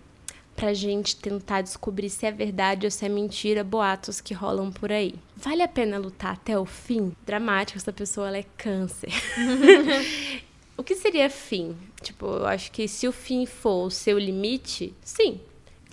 [0.57, 4.91] pra gente tentar descobrir se é verdade ou se é mentira boatos que rolam por
[4.91, 5.15] aí.
[5.37, 7.15] Vale a pena lutar até o fim?
[7.25, 9.13] Dramático, essa pessoa ela é câncer.
[10.77, 11.77] o que seria fim?
[12.03, 15.41] Tipo, eu acho que se o fim for o seu limite, sim.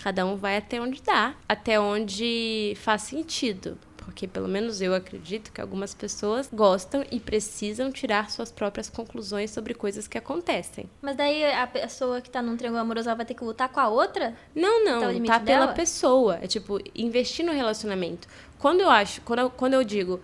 [0.02, 3.78] Cada um vai até onde dá, até onde faz sentido.
[4.10, 8.90] Por Porque pelo menos eu acredito que algumas pessoas gostam e precisam tirar suas próprias
[8.90, 10.90] conclusões sobre coisas que acontecem.
[11.00, 13.88] Mas daí a pessoa que tá num triângulo amoroso vai ter que lutar com a
[13.88, 14.36] outra?
[14.56, 15.12] Não, não.
[15.12, 16.40] Limite tá pela pessoa.
[16.42, 18.28] É tipo, investir no relacionamento.
[18.58, 20.20] Quando eu acho, quando eu, quando eu digo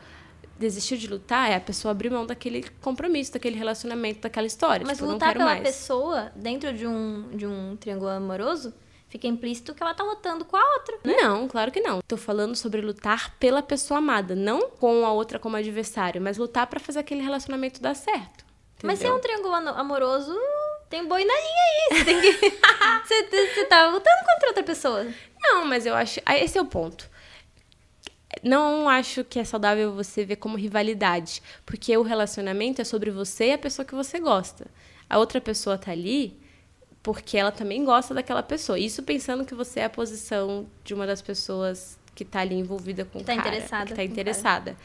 [0.58, 4.86] desistiu de lutar, é a pessoa abrir mão daquele compromisso, daquele relacionamento, daquela história.
[4.86, 5.62] Mas tipo, lutar pela mais.
[5.62, 8.74] pessoa dentro de um, de um triângulo amoroso
[9.16, 11.00] fica implícito que ela tá lutando com a outra.
[11.06, 12.02] Não, claro que não.
[12.06, 16.68] Tô falando sobre lutar pela pessoa amada, não com a outra como adversário, mas lutar
[16.68, 18.44] pra fazer aquele relacionamento dar certo.
[18.84, 19.16] Mas se é entendeu?
[19.16, 20.38] um triângulo amoroso,
[20.90, 21.98] tem boi na linha aí.
[21.98, 22.34] Você tem que.
[23.08, 25.08] você, você tá lutando contra outra pessoa.
[25.42, 26.20] Não, mas eu acho.
[26.26, 27.10] ah, Esse é o ponto.
[28.44, 31.42] Não acho que é saudável você ver como rivalidade.
[31.66, 34.68] Porque o relacionamento é sobre você e a pessoa que você gosta.
[35.10, 36.38] A outra pessoa tá ali
[37.06, 38.80] porque ela também gosta daquela pessoa.
[38.80, 43.06] Isso pensando que você é a posição de uma das pessoas que tá ali envolvida
[43.06, 43.48] com Que tá o cara.
[43.50, 44.08] interessada Que tá o cara.
[44.10, 44.78] interessada.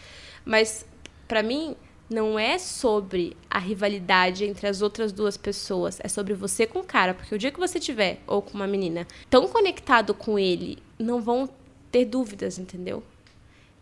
[0.45, 0.85] Mas,
[1.27, 1.75] pra mim,
[2.11, 5.99] não é sobre a rivalidade entre as outras duas pessoas.
[6.05, 7.15] É sobre você com o cara.
[7.15, 11.23] Porque o dia que você tiver, ou com uma menina, tão conectado com ele, não
[11.23, 11.49] vão
[11.91, 13.03] ter dúvidas, entendeu?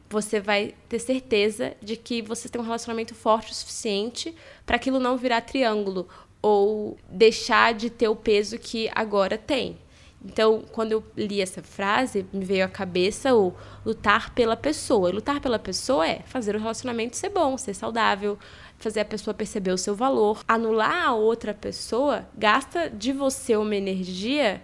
[0.08, 4.32] Você vai ter certeza de que você tem um relacionamento forte o suficiente
[4.64, 6.08] para aquilo não virar triângulo
[6.40, 9.76] ou deixar de ter o peso que agora tem.
[10.24, 13.54] Então, quando eu li essa frase, me veio à cabeça o
[13.86, 15.10] lutar pela pessoa.
[15.10, 18.36] E lutar pela pessoa é fazer o relacionamento ser bom, ser saudável,
[18.78, 20.42] fazer a pessoa perceber o seu valor.
[20.48, 24.60] Anular a outra pessoa gasta de você uma energia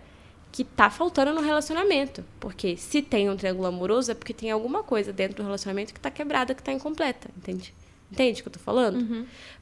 [0.51, 2.25] que tá faltando no relacionamento.
[2.41, 6.01] Porque se tem um triângulo amoroso, é porque tem alguma coisa dentro do relacionamento que
[6.01, 7.73] tá quebrada, que tá incompleta, entende?
[8.11, 8.99] Entende o que eu tô falando?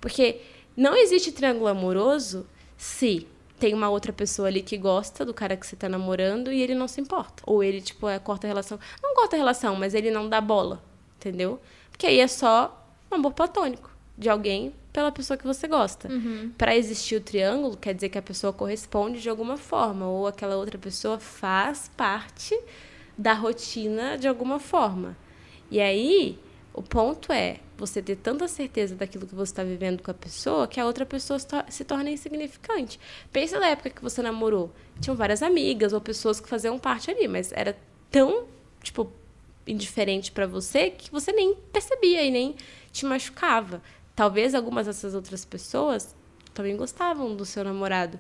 [0.01, 0.41] Porque
[0.77, 2.47] não existe triângulo amoroso
[2.77, 3.27] se
[3.59, 6.75] tem uma outra pessoa ali que gosta do cara que você tá namorando e ele
[6.75, 7.43] não se importa.
[7.47, 8.79] Ou ele, tipo, é, corta a relação.
[9.01, 10.83] Não corta a relação, mas ele não dá bola,
[11.17, 11.61] entendeu?
[11.91, 16.09] Porque aí é só um amor platônico de alguém pela pessoa que você gosta.
[16.59, 20.57] Pra existir o triângulo, quer dizer que a pessoa corresponde de alguma forma, ou aquela
[20.57, 22.59] outra pessoa faz parte
[23.17, 25.17] da rotina de alguma forma.
[25.71, 26.39] E aí,
[26.75, 30.67] o ponto é você ter tanta certeza daquilo que você está vivendo com a pessoa
[30.69, 32.99] que a outra pessoa se tor- se torna insignificante.
[33.33, 34.71] Pensa na época que você namorou.
[35.01, 37.77] Tinham várias amigas ou pessoas que faziam parte ali, mas era
[38.11, 38.47] tão,
[38.83, 39.13] tipo,
[39.67, 42.55] indiferente pra você que você nem percebia e nem
[42.93, 43.83] te machucava.
[44.15, 46.15] Talvez algumas dessas outras pessoas
[46.55, 48.19] também gostavam do seu namorado.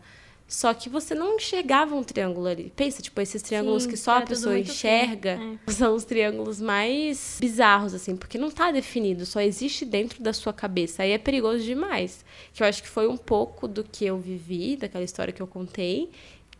[0.53, 2.71] Só que você não enxergava um triângulo ali.
[2.77, 6.61] Pensa, tipo, esses triângulos Sim, que só a tudo pessoa enxerga fino, são os triângulos
[6.61, 11.05] mais bizarros, assim, porque não tá definido, só existe dentro da sua cabeça.
[11.05, 12.23] Aí é perigoso demais.
[12.53, 15.47] Que eu acho que foi um pouco do que eu vivi, daquela história que eu
[15.47, 16.11] contei,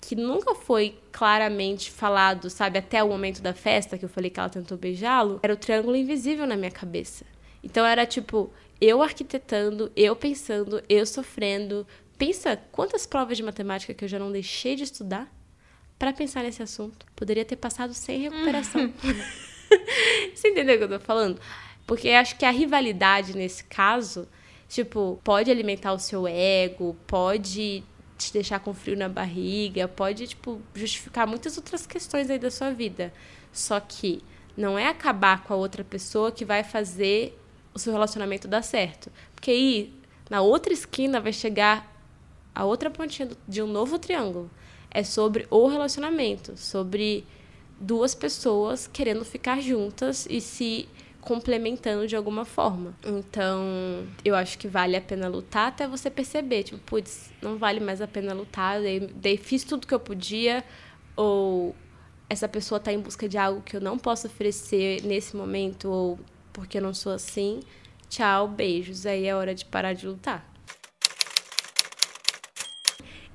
[0.01, 4.41] que nunca foi claramente falado, sabe, até o momento da festa, que eu falei que
[4.41, 7.27] ela tentou beijá-lo, era o triângulo invisível na minha cabeça.
[7.63, 11.87] Então era tipo, eu arquitetando, eu pensando, eu sofrendo.
[12.23, 15.29] Pensa quantas provas de matemática que eu já não deixei de estudar
[15.99, 17.05] para pensar nesse assunto.
[17.17, 18.95] Poderia ter passado sem recuperação.
[20.33, 21.41] Você entendeu o que eu tô falando?
[21.85, 24.29] Porque acho que a rivalidade nesse caso,
[24.69, 27.83] tipo, pode alimentar o seu ego, pode
[28.17, 32.71] te deixar com frio na barriga, pode, tipo, justificar muitas outras questões aí da sua
[32.71, 33.13] vida.
[33.53, 34.23] Só que
[34.57, 37.37] não é acabar com a outra pessoa que vai fazer
[37.75, 39.11] o seu relacionamento dar certo.
[39.35, 39.93] Porque aí,
[40.31, 41.92] na outra esquina, vai chegar
[42.55, 44.51] a outra pontinha de um novo triângulo.
[44.91, 47.25] É sobre o relacionamento, sobre
[47.81, 50.89] duas pessoas querendo ficar juntas e se
[51.21, 52.95] complementando de alguma forma.
[53.05, 57.81] Então, eu acho que vale a pena lutar até você perceber, tipo, putz, não vale
[57.81, 60.65] mais a pena lutar, daí, daí fiz tudo que eu podia,
[61.17, 61.75] ou
[62.29, 66.19] essa pessoa tá em busca de algo que eu não posso oferecer nesse momento, ou
[66.53, 67.61] porque eu não sou assim.
[68.09, 69.07] Tchau, beijos.
[69.07, 70.52] Aí é hora de parar de lutar.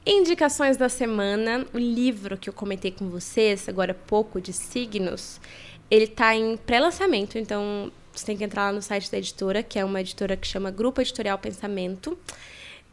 [0.09, 1.65] Indicações da semana.
[1.73, 5.37] O livro que eu comentei com vocês, agora há pouco, de signos,
[5.91, 9.77] ele tá em pré-lançamento, então você tem que entrar lá no site da editora, que
[9.77, 12.17] é uma editora que chama Grupo Editorial Pensamento.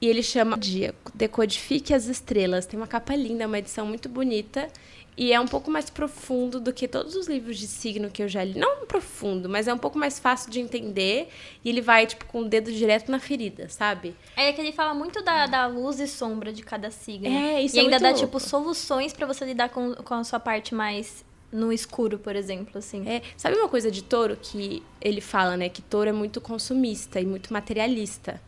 [0.00, 2.66] E ele chama Dia, Decodifique as Estrelas.
[2.66, 4.68] Tem uma capa linda, uma edição muito bonita.
[5.16, 8.28] E é um pouco mais profundo do que todos os livros de signo que eu
[8.28, 8.58] já li.
[8.58, 11.28] Não profundo, mas é um pouco mais fácil de entender.
[11.64, 14.16] E ele vai, tipo, com o dedo direto na ferida, sabe?
[14.36, 17.28] É que ele fala muito da, da luz e sombra de cada signo.
[17.28, 18.24] É, isso E é ainda dá, louco.
[18.24, 22.76] tipo, soluções pra você lidar com, com a sua parte mais no escuro, por exemplo,
[22.78, 23.08] assim.
[23.08, 25.68] É, sabe uma coisa de touro que ele fala, né?
[25.68, 28.42] Que touro é muito consumista e muito materialista.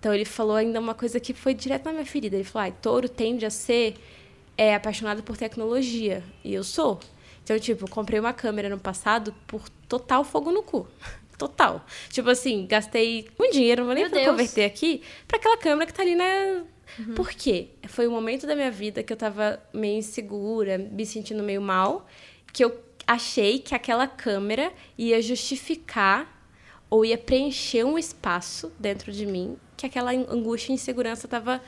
[0.00, 2.34] Então ele falou ainda uma coisa que foi direto na minha ferida.
[2.34, 3.94] Ele falou: ah, touro tende a ser
[4.60, 6.22] é, apaixonado por tecnologia.
[6.44, 7.00] E eu sou.
[7.42, 10.86] Então, tipo, comprei uma câmera no passado por total fogo no cu.
[11.38, 11.82] Total.
[12.10, 16.02] Tipo assim, gastei um dinheiro, não vou nem converter aqui, pra aquela câmera que tá
[16.02, 16.64] ali na.
[16.98, 17.14] Uhum.
[17.14, 17.68] Por quê?
[17.88, 22.06] Foi um momento da minha vida que eu tava meio insegura, me sentindo meio mal,
[22.52, 26.46] que eu achei que aquela câmera ia justificar
[26.90, 31.62] ou ia preencher um espaço dentro de mim que aquela angústia e insegurança tava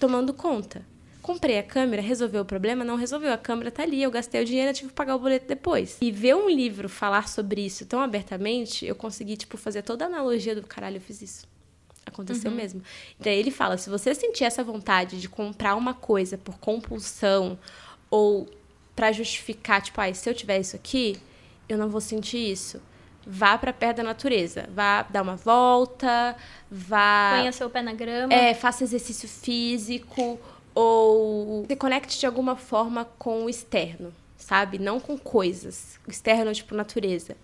[0.00, 0.84] tomando conta.
[1.24, 2.84] Comprei a câmera, resolveu o problema?
[2.84, 3.32] Não resolveu.
[3.32, 5.96] A câmera tá ali, eu gastei o dinheiro, eu tive que pagar o boleto depois.
[6.02, 10.06] E ver um livro falar sobre isso tão abertamente, eu consegui, tipo, fazer toda a
[10.06, 11.46] analogia do caralho, eu fiz isso.
[12.04, 12.56] Aconteceu uhum.
[12.58, 12.82] mesmo.
[13.18, 17.58] Daí ele fala: se você sentir essa vontade de comprar uma coisa por compulsão
[18.10, 18.46] ou
[18.94, 21.16] para justificar, tipo, ah, se eu tiver isso aqui,
[21.66, 22.82] eu não vou sentir isso.
[23.26, 24.68] Vá para perto da natureza.
[24.74, 26.36] Vá dar uma volta,
[26.70, 27.36] vá.
[27.38, 28.30] Ponha seu pé na grama.
[28.30, 30.38] É, faça exercício físico
[30.74, 34.78] ou se conecte de alguma forma com o externo, sabe?
[34.78, 35.98] Não com coisas.
[36.06, 37.36] O externo, tipo, natureza.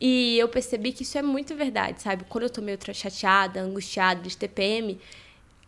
[0.00, 2.24] E eu percebi que isso é muito verdade, sabe?
[2.28, 4.98] Quando eu tô meio chateada, angustiada de TPM,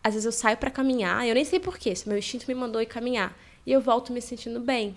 [0.02, 2.80] às vezes eu saio para caminhar, eu nem sei porquê, se meu instinto me mandou
[2.80, 3.36] ir caminhar,
[3.66, 4.96] e eu volto me sentindo bem.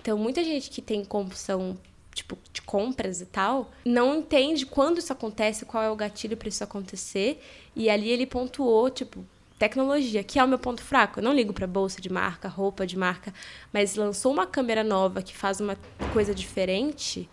[0.00, 1.78] Então, muita gente que tem compulsão
[2.14, 6.48] tipo de compras e tal, não entende quando isso acontece, qual é o gatilho para
[6.48, 7.40] isso acontecer,
[7.76, 9.24] e ali ele pontuou, tipo,
[9.60, 11.20] tecnologia, que é o meu ponto fraco.
[11.20, 13.32] Eu não ligo para bolsa de marca, roupa de marca,
[13.70, 15.76] mas lançou uma câmera nova que faz uma
[16.14, 17.28] coisa diferente,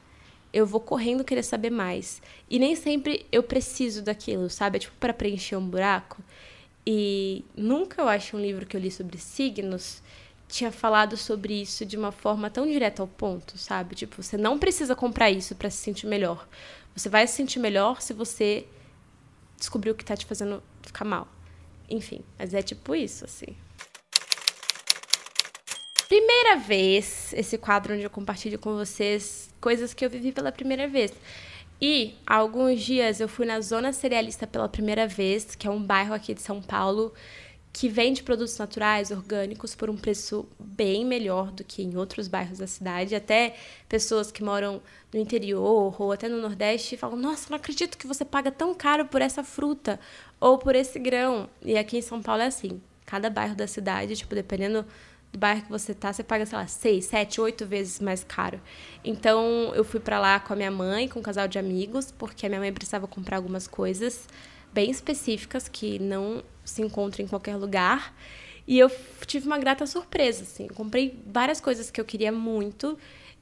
[0.52, 2.22] eu vou correndo querer saber mais.
[2.50, 4.76] E nem sempre eu preciso daquilo, sabe?
[4.76, 6.22] É tipo para preencher um buraco.
[6.86, 10.04] E nunca eu acho um livro que eu li sobre signos
[10.50, 13.96] tinha falado sobre isso de uma forma tão direta ao ponto, sabe?
[13.96, 16.48] Tipo, você não precisa comprar isso para se sentir melhor.
[16.96, 18.66] Você vai se sentir melhor se você
[19.58, 21.37] descobrir o que tá te fazendo ficar mal.
[21.90, 23.56] Enfim, mas é tipo isso, assim.
[26.08, 30.88] Primeira vez, esse quadro onde eu compartilho com vocês coisas que eu vivi pela primeira
[30.88, 31.12] vez.
[31.82, 35.84] E há alguns dias eu fui na Zona Cerealista pela primeira vez, que é um
[35.84, 37.14] bairro aqui de São Paulo
[37.78, 42.58] que vende produtos naturais, orgânicos, por um preço bem melhor do que em outros bairros
[42.58, 43.14] da cidade.
[43.14, 43.56] Até
[43.88, 44.82] pessoas que moram
[45.14, 49.06] no interior ou até no Nordeste falam: Nossa, não acredito que você paga tão caro
[49.06, 50.00] por essa fruta
[50.40, 51.48] ou por esse grão.
[51.62, 54.84] E aqui em São Paulo é assim: cada bairro da cidade, tipo, dependendo
[55.32, 58.60] do bairro que você tá, você paga, sei lá, seis, sete, oito vezes mais caro.
[59.04, 62.48] Então, eu fui para lá com a minha mãe, com um casal de amigos, porque
[62.48, 64.28] a minha mãe precisava comprar algumas coisas
[64.74, 68.16] bem específicas que não se encontra em qualquer lugar.
[68.68, 68.92] E eu
[69.26, 70.68] tive uma grata surpresa, assim.
[70.68, 72.98] comprei várias coisas que eu queria muito,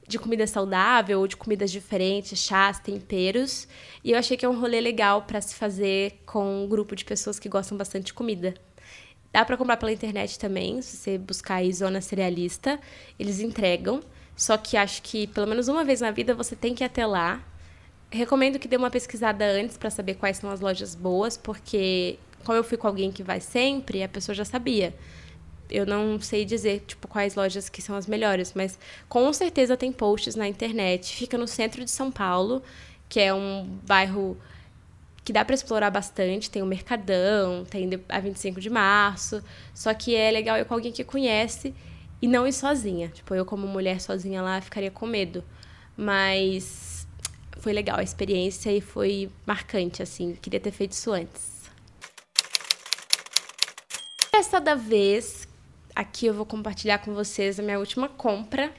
[0.06, 3.66] de comida saudável, ou de comidas diferentes, chás, temperos.
[4.04, 7.04] E eu achei que é um rolê legal para se fazer com um grupo de
[7.04, 8.54] pessoas que gostam bastante de comida.
[9.32, 12.78] Dá para comprar pela internet também, se você buscar aí Zona Cerealista,
[13.18, 14.00] eles entregam.
[14.36, 17.04] Só que acho que pelo menos uma vez na vida você tem que ir até
[17.04, 17.42] lá.
[18.10, 22.56] Recomendo que dê uma pesquisada antes para saber quais são as lojas boas, porque como
[22.56, 24.94] eu fui com alguém que vai sempre, a pessoa já sabia.
[25.68, 28.78] Eu não sei dizer, tipo, quais lojas que são as melhores, mas
[29.08, 31.16] com certeza tem posts na internet.
[31.16, 32.62] Fica no centro de São Paulo,
[33.08, 34.38] que é um bairro
[35.24, 36.48] que dá para explorar bastante.
[36.48, 39.42] Tem o Mercadão, tem a 25 de março.
[39.74, 41.74] Só que é legal ir com alguém que conhece
[42.22, 43.08] e não ir sozinha.
[43.08, 45.42] Tipo, eu como mulher sozinha lá ficaria com medo.
[45.96, 47.08] Mas
[47.58, 50.36] foi legal a experiência e foi marcante, assim.
[50.40, 51.55] Queria ter feito isso antes.
[54.38, 55.48] Essa da vez,
[55.94, 58.70] aqui eu vou compartilhar com vocês a minha última compra.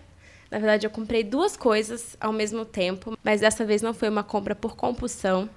[0.52, 4.24] Na verdade, eu comprei duas coisas ao mesmo tempo, mas dessa vez não foi uma
[4.24, 5.50] compra por compulsão,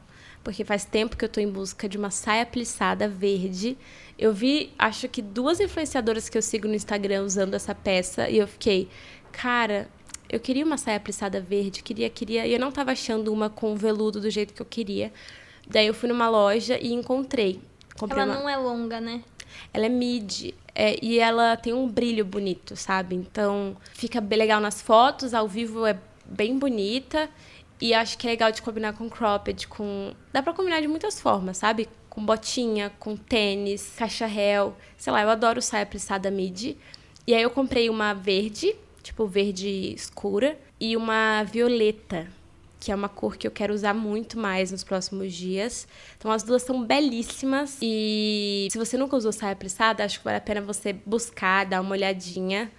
[0.42, 3.76] porque faz tempo que eu estou em busca de uma saia plissada verde.
[4.18, 8.38] Eu vi, acho que duas influenciadoras que eu sigo no Instagram usando essa peça e
[8.38, 8.88] eu fiquei,
[9.30, 9.86] cara,
[10.30, 13.76] eu queria uma saia plissada verde, queria, queria, e eu não estava achando uma com
[13.76, 15.12] veludo do jeito que eu queria.
[15.68, 17.60] Daí eu fui numa loja e encontrei.
[17.98, 18.40] Comprei Ela uma...
[18.40, 19.22] não é longa, né?
[19.72, 20.52] Ela é mid.
[20.74, 23.14] É, e ela tem um brilho bonito, sabe?
[23.14, 27.28] Então fica bem legal nas fotos, ao vivo é bem bonita.
[27.80, 30.12] E acho que é legal de combinar com cropped, com.
[30.32, 31.88] Dá pra combinar de muitas formas, sabe?
[32.10, 34.76] Com botinha, com tênis, caixa réu.
[34.98, 36.76] Sei lá, eu adoro saia plissada mid.
[37.26, 42.26] E aí eu comprei uma verde, tipo verde escura, e uma violeta
[42.80, 45.86] que é uma cor que eu quero usar muito mais nos próximos dias.
[46.16, 50.38] Então as duas são belíssimas e se você nunca usou saia pressada, acho que vale
[50.38, 52.72] a pena você buscar, dar uma olhadinha,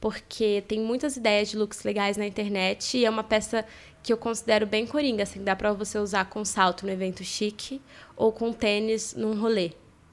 [0.00, 3.66] porque tem muitas ideias de looks legais na internet e é uma peça
[4.00, 7.82] que eu considero bem coringa, assim, dá para você usar com salto no evento chique
[8.16, 9.72] ou com tênis num rolê.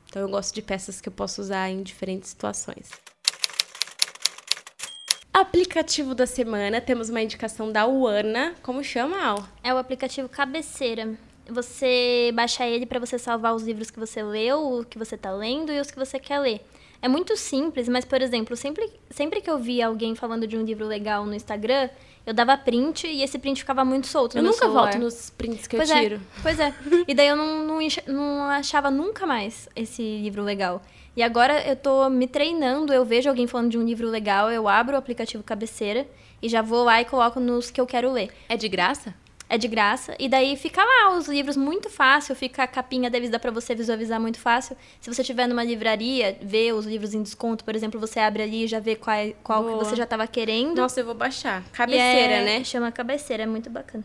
[0.09, 3.04] Então eu gosto de peças que eu posso usar em diferentes situações.
[5.41, 8.55] Aplicativo da semana, temos uma indicação da Uana.
[8.63, 9.45] Como chama, Al?
[9.61, 11.13] É o aplicativo Cabeceira.
[11.49, 15.31] Você baixa ele para você salvar os livros que você leu, o que você tá
[15.31, 16.65] lendo e os que você quer ler.
[17.01, 20.63] É muito simples, mas, por exemplo, sempre, sempre que eu via alguém falando de um
[20.63, 21.89] livro legal no Instagram,
[22.25, 24.83] eu dava print e esse print ficava muito solto Eu nunca celular.
[24.83, 26.15] volto nos prints que pois eu tiro.
[26.15, 26.73] É, pois é.
[27.07, 30.81] E daí eu não, não, não achava nunca mais esse livro legal.
[31.15, 34.67] E agora eu tô me treinando, eu vejo alguém falando de um livro legal, eu
[34.67, 36.05] abro o aplicativo cabeceira
[36.41, 38.29] e já vou lá e coloco nos que eu quero ler.
[38.49, 39.13] É de graça?
[39.47, 40.15] É de graça.
[40.19, 43.75] E daí fica lá os livros muito fácil, fica a capinha deles, dá pra você
[43.75, 44.75] visualizar muito fácil.
[44.99, 48.63] Se você estiver numa livraria, vê os livros em desconto, por exemplo, você abre ali
[48.63, 50.75] e já vê qual, qual que você já tava querendo.
[50.77, 51.61] Nossa, eu vou baixar.
[51.67, 52.63] E Cabeceira, é- né?
[52.63, 54.03] Chama cabeceira, é muito bacana.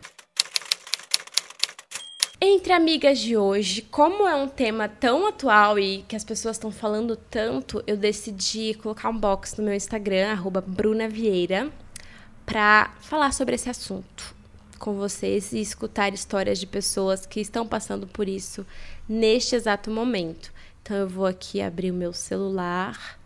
[2.43, 6.71] Entre amigas de hoje, como é um tema tão atual e que as pessoas estão
[6.71, 11.71] falando tanto, eu decidi colocar um box no meu Instagram, arroba Bruna Vieira,
[12.43, 14.33] pra falar sobre esse assunto
[14.79, 18.65] com vocês e escutar histórias de pessoas que estão passando por isso
[19.07, 20.51] neste exato momento.
[20.81, 23.19] Então eu vou aqui abrir o meu celular.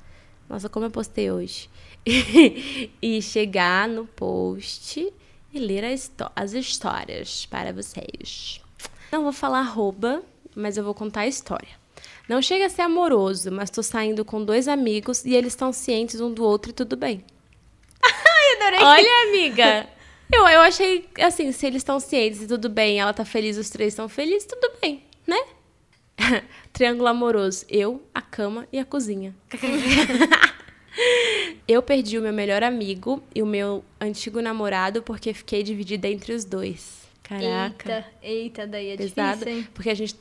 [0.49, 1.69] Nossa, como eu postei hoje.
[3.01, 5.09] e chegar no post
[5.53, 5.85] e ler
[6.35, 8.64] as histórias para vocês.
[9.15, 10.21] Não vou falar arroba,
[10.53, 11.69] mas eu vou contar a história.
[12.27, 16.19] Não chega a ser amoroso, mas tô saindo com dois amigos e eles estão cientes
[16.19, 17.23] um do outro e tudo bem.
[18.03, 18.83] Ai, adorei.
[18.83, 19.87] Olha, amiga!
[20.29, 23.69] Eu, eu achei, assim, se eles estão cientes e tudo bem, ela tá feliz, os
[23.69, 25.41] três estão felizes, tudo bem, né?
[26.73, 27.65] Triângulo amoroso.
[27.69, 29.33] Eu, a cama e a cozinha.
[31.65, 36.33] eu perdi o meu melhor amigo e o meu antigo namorado porque fiquei dividida entre
[36.33, 37.04] os dois.
[37.27, 37.91] Caraca.
[37.91, 39.39] Eita, eita, daí é pesado.
[39.39, 39.67] difícil, hein?
[39.73, 40.15] Porque a gente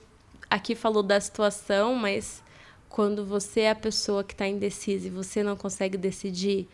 [0.49, 2.43] aqui falou da situação, mas
[2.89, 6.67] quando você é a pessoa que tá indecisa e você não consegue decidir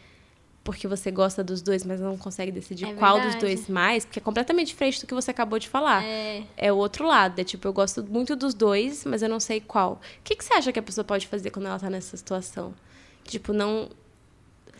[0.63, 4.19] porque você gosta dos dois, mas não consegue decidir É qual dos dois mais, porque
[4.19, 6.05] é completamente diferente do que você acabou de falar.
[6.05, 6.45] É.
[6.57, 7.41] É o outro lado.
[7.41, 9.95] É tipo, eu gosto muito dos dois, mas eu não sei qual.
[9.95, 12.75] O que, que você acha que a pessoa pode fazer quando ela tá nessa situação?
[13.25, 13.89] Tipo, não.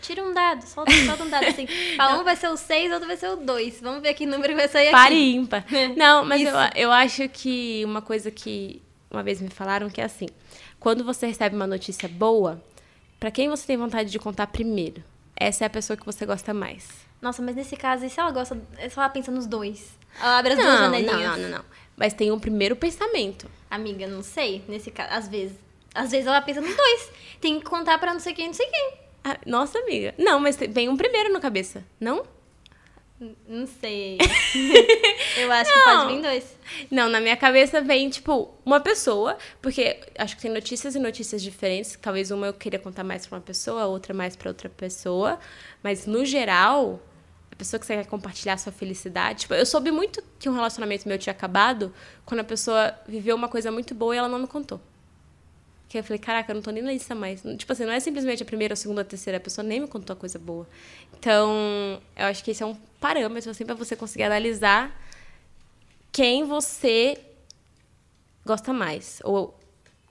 [0.01, 1.67] Tira um dado, solta, solta um dado assim.
[1.97, 3.81] Fala, um vai ser o 6, outro vai ser o 2.
[3.81, 4.97] Vamos ver que número vai sair aqui.
[4.97, 5.65] Pare ímpar.
[5.97, 6.71] Não, mas eu, Isso.
[6.77, 10.27] eu acho que uma coisa que uma vez me falaram que é assim:
[10.79, 12.63] quando você recebe uma notícia boa,
[13.19, 15.03] pra quem você tem vontade de contar primeiro?
[15.37, 16.89] Essa é a pessoa que você gosta mais.
[17.21, 18.61] Nossa, mas nesse caso, e se ela gosta.
[18.89, 19.99] Se ela pensa nos dois?
[20.21, 21.39] Ela abre as não, duas não, janelinhas.
[21.39, 21.65] não, não, não.
[21.97, 23.51] Mas tem um primeiro pensamento.
[23.71, 24.65] Amiga, não sei.
[24.67, 25.57] Nesse caso, às vezes.
[25.95, 27.11] Às vezes ela pensa nos dois.
[27.41, 28.93] Tem que contar pra não sei quem, não sei quem.
[29.33, 30.15] Ah, nossa, amiga.
[30.19, 32.25] Não, mas vem um primeiro na cabeça, não?
[33.47, 34.17] Não sei.
[35.37, 36.01] Eu acho que Não.
[36.07, 36.57] pode vir dois.
[36.91, 41.43] Não, na minha cabeça vem, tipo, uma pessoa, porque acho que tem notícias e notícias
[41.43, 41.99] diferentes.
[42.01, 45.39] Talvez uma eu queria contar mais pra uma pessoa, outra mais pra outra pessoa.
[45.83, 46.99] Mas, no geral,
[47.53, 49.41] a pessoa que você quer compartilhar sua felicidade.
[49.41, 51.93] Tipo, eu soube muito que um relacionamento meu tinha acabado
[52.25, 54.81] quando a pessoa viveu uma coisa muito boa e ela não me contou.
[55.91, 57.43] Que eu falei, caraca, eu não tô nem na lista mais.
[57.59, 59.89] Tipo assim, não é simplesmente a primeira, a segunda, a terceira, a pessoa nem me
[59.89, 60.65] contou a coisa boa.
[61.19, 64.97] Então, eu acho que esse é um parâmetro, assim, pra você conseguir analisar
[66.13, 67.19] quem você
[68.47, 69.59] gosta mais ou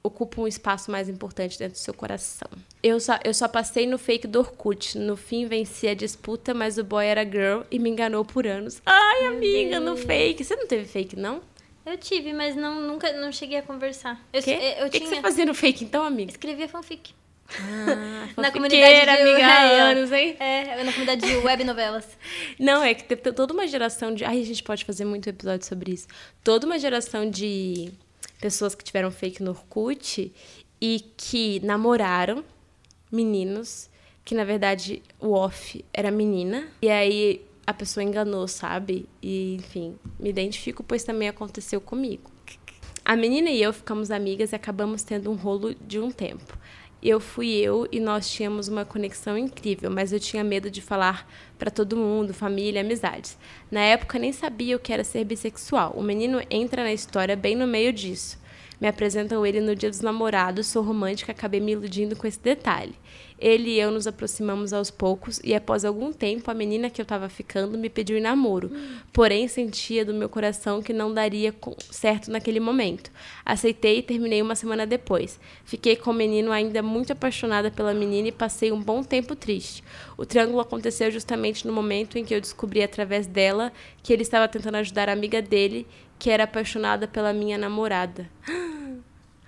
[0.04, 2.50] ocupa um espaço mais importante dentro do seu coração.
[2.84, 4.98] Eu só, eu só passei no fake do Orkut.
[4.98, 8.82] No fim, venci a disputa, mas o boy era girl e me enganou por anos.
[8.86, 10.44] Ai, amiga, no fake.
[10.44, 11.42] Você não teve fake, não?
[11.90, 14.24] Eu tive, mas não, nunca não cheguei a conversar.
[14.32, 14.52] Eu, Quê?
[14.52, 15.10] eu, eu que, tinha.
[15.10, 16.30] que você fazia no fake, então, amiga?
[16.30, 17.16] Escrevia fanfic.
[17.58, 20.36] Ah, Na comunidade de amiga, há é, anos, hein?
[20.40, 22.06] É, na comunidade de web novelas.
[22.60, 24.24] Não, é que tem toda uma geração de.
[24.24, 26.08] Ai, a gente pode fazer muito episódio sobre isso.
[26.44, 27.92] Toda uma geração de
[28.40, 30.32] pessoas que tiveram fake no Orkut
[30.80, 32.46] e que namoraram
[33.12, 33.90] meninos,
[34.24, 36.68] que na verdade o off era menina.
[36.84, 39.07] E aí a pessoa enganou, sabe?
[39.22, 42.32] E, enfim, me identifico, pois também aconteceu comigo.
[43.05, 46.57] A menina e eu ficamos amigas e acabamos tendo um rolo de um tempo.
[47.01, 51.32] Eu fui eu e nós tínhamos uma conexão incrível, mas eu tinha medo de falar
[51.59, 53.38] para todo mundo, família, amizades.
[53.70, 55.93] Na época nem sabia o que era ser bissexual.
[55.95, 58.39] O menino entra na história bem no meio disso.
[58.82, 62.95] Me apresentam ele no dia dos namorados, sou romântica, acabei me iludindo com esse detalhe.
[63.40, 67.04] Ele e eu nos aproximamos aos poucos e após algum tempo a menina que eu
[67.04, 68.72] estava ficando me pediu em namoro.
[69.14, 71.54] Porém sentia do meu coração que não daria
[71.92, 73.10] certo naquele momento.
[73.46, 75.40] Aceitei e terminei uma semana depois.
[75.64, 79.84] Fiquei com o menino ainda muito apaixonada pela menina e passei um bom tempo triste.
[80.18, 83.72] O triângulo aconteceu justamente no momento em que eu descobri através dela
[84.04, 85.88] que ele estava tentando ajudar a amiga dele,
[86.18, 88.30] que era apaixonada pela minha namorada.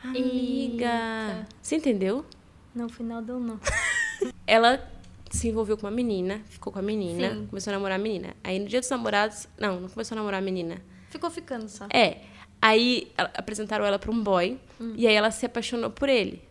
[0.03, 1.47] Amiga, Eita.
[1.61, 2.25] você entendeu?
[2.73, 3.59] No final deu não.
[4.47, 4.87] ela
[5.29, 7.47] se envolveu com uma menina, ficou com a menina, Sim.
[7.47, 8.35] começou a namorar a menina.
[8.43, 9.47] Aí no dia dos namorados.
[9.57, 10.81] Não, não começou a namorar a menina.
[11.09, 11.87] Ficou ficando só.
[11.93, 12.19] É.
[12.61, 14.59] Aí ela- apresentaram ela pra um boy
[14.95, 16.41] e aí ela se apaixonou por ele.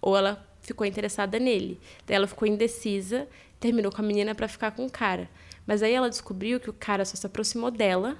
[0.00, 1.80] Ou ela ficou interessada nele.
[2.06, 3.26] Daí ela ficou indecisa,
[3.58, 5.28] terminou com a menina pra ficar com o cara.
[5.66, 8.16] Mas aí ela descobriu que o cara só se aproximou dela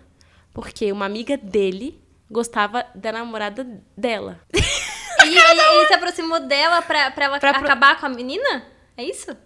[0.53, 1.99] porque uma amiga dele
[2.31, 3.65] gostava da namorada
[3.97, 4.41] dela.
[5.37, 8.65] E se aproximou dela pra, pra ela Pra pro- acabar com a menina?
[8.97, 9.37] É isso?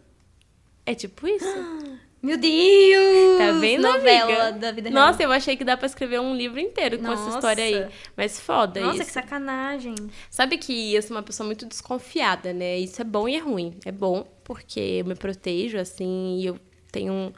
[0.86, 1.46] É tipo isso.
[2.22, 3.38] Meu Deus!
[3.38, 4.52] Tá vendo, Novela amiga?
[4.52, 5.06] da vida real.
[5.06, 7.36] Nossa, eu achei que dá pra escrever um livro inteiro com essa Nossa.
[7.38, 7.88] história aí.
[8.16, 9.06] Mas foda Nossa, isso.
[9.06, 9.94] que sacanagem.
[10.30, 12.78] Sabe que eu sou uma pessoa muito desconfiada, né?
[12.78, 13.76] Isso é bom e é ruim.
[13.84, 16.60] É bom porque eu me protejo, assim, e eu
[16.92, 17.32] tenho um,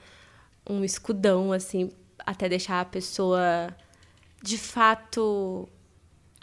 [0.68, 3.68] um escudão, assim, até deixar a pessoa
[4.42, 5.66] de fato.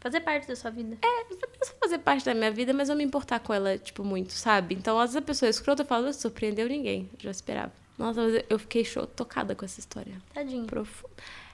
[0.02, 0.98] Fazer parte da sua vida.
[1.00, 4.04] É, essa pessoa fazer parte da minha vida, mas eu me importar com ela, tipo,
[4.04, 4.74] muito, sabe?
[4.74, 7.72] Então, às vezes a pessoa é escrota, eu falo, não surpreendeu ninguém, já esperava.
[8.00, 8.84] Nossa, eu fiquei
[9.16, 10.20] tocada com essa história.
[10.34, 10.66] Tadinho.
[10.66, 11.14] Profundo.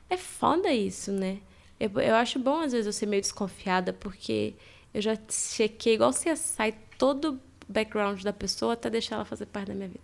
[0.09, 1.39] É foda isso, né?
[1.77, 4.53] Eu, eu acho bom, às vezes, eu ser meio desconfiada, porque
[4.93, 9.45] eu já chequei, igual você sai todo o background da pessoa até deixar ela fazer
[9.47, 10.03] parte da minha vida.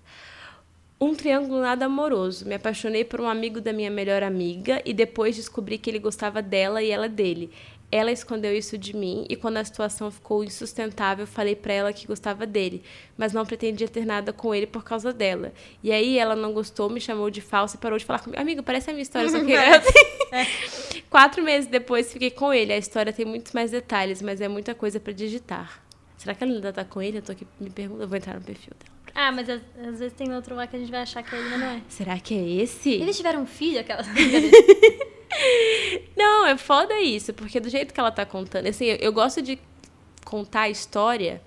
[1.03, 2.45] Um triângulo nada amoroso.
[2.47, 6.41] Me apaixonei por um amigo da minha melhor amiga e depois descobri que ele gostava
[6.41, 7.51] dela e ela dele.
[7.95, 12.07] Ela escondeu isso de mim e quando a situação ficou insustentável, falei pra ela que
[12.07, 12.81] gostava dele,
[13.15, 15.53] mas não pretendia ter nada com ele por causa dela.
[15.83, 18.41] E aí ela não gostou, me chamou de falsa e parou de falar comigo.
[18.41, 19.53] Amigo, parece a minha história, só que
[21.07, 22.73] Quatro meses depois fiquei com ele.
[22.73, 25.79] A história tem muitos mais detalhes, mas é muita coisa pra digitar.
[26.17, 27.19] Será que ela ainda tá com ele?
[27.19, 28.05] Eu tô aqui me perguntando.
[28.05, 28.97] Eu vou entrar no perfil dela.
[29.13, 31.37] Ah, mas às, às vezes tem outro lá que a gente vai achar que é
[31.37, 31.81] ele, não é.
[31.87, 32.89] Será que é esse?
[32.89, 34.01] Eles tiveram um filho, aquela.
[36.15, 39.41] Não, é foda isso, porque do jeito que ela tá contando, assim, eu, eu gosto
[39.41, 39.59] de
[40.25, 41.41] contar a história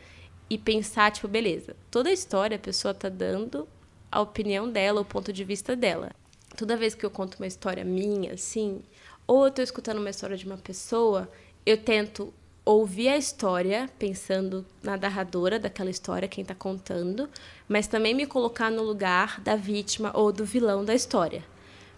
[0.49, 3.69] e pensar, tipo, beleza, toda história a pessoa tá dando
[4.11, 6.11] a opinião dela, o ponto de vista dela.
[6.57, 8.83] Toda vez que eu conto uma história minha, assim,
[9.27, 11.29] ou eu tô escutando uma história de uma pessoa,
[11.65, 12.33] eu tento
[12.65, 17.29] ouvir a história, pensando na narradora daquela história, quem tá contando,
[17.69, 21.45] mas também me colocar no lugar da vítima ou do vilão da história.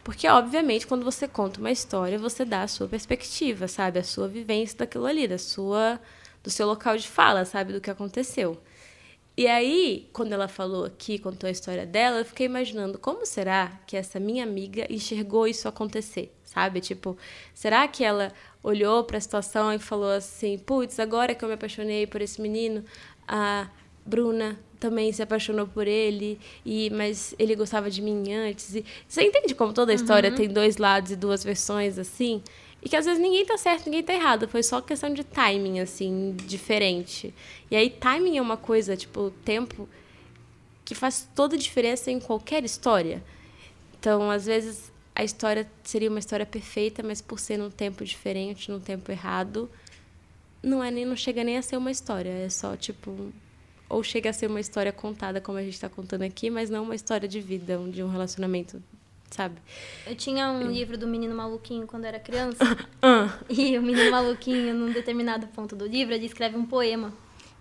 [0.09, 3.99] Porque, obviamente, quando você conta uma história, você dá a sua perspectiva, sabe?
[3.99, 6.01] A sua vivência daquilo ali, da sua,
[6.43, 7.75] do seu local de fala, sabe?
[7.75, 8.59] Do que aconteceu.
[9.37, 13.83] E aí, quando ela falou aqui, contou a história dela, eu fiquei imaginando como será
[13.87, 16.81] que essa minha amiga enxergou isso acontecer, sabe?
[16.81, 17.15] Tipo,
[17.53, 18.33] será que ela
[18.63, 22.41] olhou para a situação e falou assim: putz, agora que eu me apaixonei por esse
[22.41, 22.83] menino,
[23.29, 23.69] a
[24.07, 28.75] Bruna também se apaixonou por ele, e mas ele gostava de mim antes.
[28.75, 32.43] E você entende como toda a história tem dois lados e duas versões assim?
[32.83, 34.49] E que às vezes ninguém tá certo, ninguém tá errado.
[34.49, 37.35] Foi só questão de timing, assim, diferente.
[37.71, 39.89] E aí, timing é uma coisa, tipo, tempo
[40.85, 43.23] que faz toda a diferença em qualquer história.
[43.99, 48.71] Então, às vezes, a história seria uma história perfeita, mas por ser num tempo diferente,
[48.71, 49.69] num tempo errado,
[50.63, 52.31] não é nem não chega nem a ser uma história.
[52.31, 53.33] É só, tipo.
[53.89, 56.85] Ou chega a ser uma história contada, como a gente tá contando aqui, mas não
[56.85, 58.83] uma história de vida, de um relacionamento,
[59.31, 59.57] sabe?
[60.07, 62.59] Eu tinha um livro do Menino Maluquinho quando era criança.
[63.01, 67.13] Ah, E o Menino Maluquinho, num determinado ponto do livro, ele escreve um poema.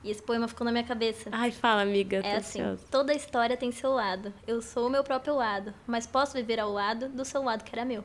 [0.04, 1.30] E esse poema ficou na minha cabeça.
[1.32, 2.18] ai, fala, amiga.
[2.24, 2.84] É assim, ansiosa.
[2.90, 4.34] toda história tem seu lado.
[4.46, 7.74] Eu sou o meu próprio lado, mas posso viver ao lado do seu lado que
[7.74, 8.04] era meu.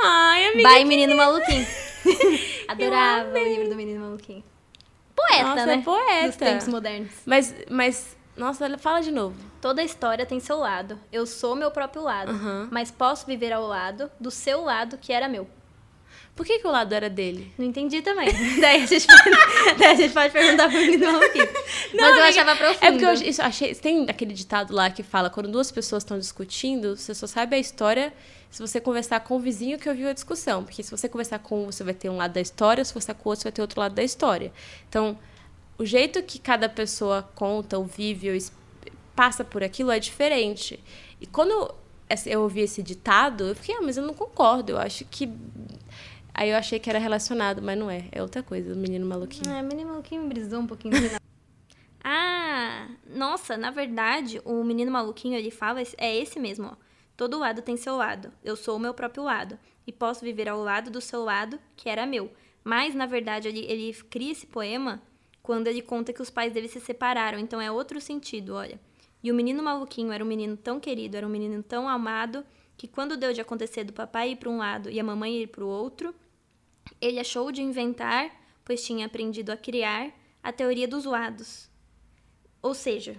[0.00, 0.68] Ai, amiga.
[0.68, 1.66] Vai, Menino Maluquinho.
[2.68, 4.44] Adorava o livro do Menino Maluquinho.
[5.18, 5.74] Poeta, Nossa, né?
[5.74, 6.26] é poeta.
[6.28, 7.12] Dos tempos modernos.
[7.26, 9.34] Mas, mas, nossa, ela fala de novo.
[9.60, 10.98] Toda história tem seu lado.
[11.10, 12.68] Eu sou meu próprio lado, Aham.
[12.70, 15.48] mas posso viver ao lado do seu lado que era meu.
[16.38, 17.52] Por que, que o lado era dele?
[17.58, 18.28] Não entendi também.
[18.62, 21.48] daí, a gente pode, daí a gente pode perguntar pro menino maluquinho.
[21.92, 22.84] Mas eu amiga, achava profundo.
[22.84, 23.74] É porque eu isso, achei.
[23.74, 27.58] Tem aquele ditado lá que fala: quando duas pessoas estão discutindo, você só sabe a
[27.58, 28.12] história
[28.52, 30.62] se você conversar com o vizinho que ouviu a discussão.
[30.62, 33.12] Porque se você conversar com um, você vai ter um lado da história, se você
[33.12, 34.52] com o outro, você vai ter outro lado da história.
[34.88, 35.18] Então,
[35.76, 38.38] o jeito que cada pessoa conta, ou vive, ou
[39.16, 40.78] passa por aquilo é diferente.
[41.20, 41.74] E quando
[42.26, 44.74] eu ouvi esse ditado, eu fiquei, ah, mas eu não concordo.
[44.74, 45.28] Eu acho que.
[46.38, 48.04] Aí eu achei que era relacionado, mas não é.
[48.12, 49.52] É outra coisa, o menino maluquinho.
[49.52, 50.94] É, o menino maluquinho me brisou um pouquinho
[52.04, 56.76] ah, nossa, na verdade, o menino maluquinho, ele fala, é esse mesmo, ó.
[57.16, 58.32] Todo lado tem seu lado.
[58.44, 59.58] Eu sou o meu próprio lado.
[59.84, 62.30] E posso viver ao lado do seu lado, que era meu.
[62.62, 65.02] Mas, na verdade, ele, ele cria esse poema
[65.42, 67.40] quando ele conta que os pais dele se separaram.
[67.40, 68.78] Então é outro sentido, olha.
[69.24, 72.44] E o menino maluquinho era um menino tão querido, era um menino tão amado,
[72.76, 75.48] que quando deu de acontecer do papai ir para um lado e a mamãe ir
[75.48, 76.14] para o outro,
[77.00, 78.30] ele achou de inventar,
[78.64, 80.10] pois tinha aprendido a criar,
[80.42, 81.68] a teoria dos lados.
[82.62, 83.16] Ou seja,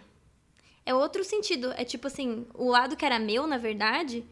[0.86, 1.72] é outro sentido.
[1.78, 4.26] É tipo assim, o lado que era meu, na verdade,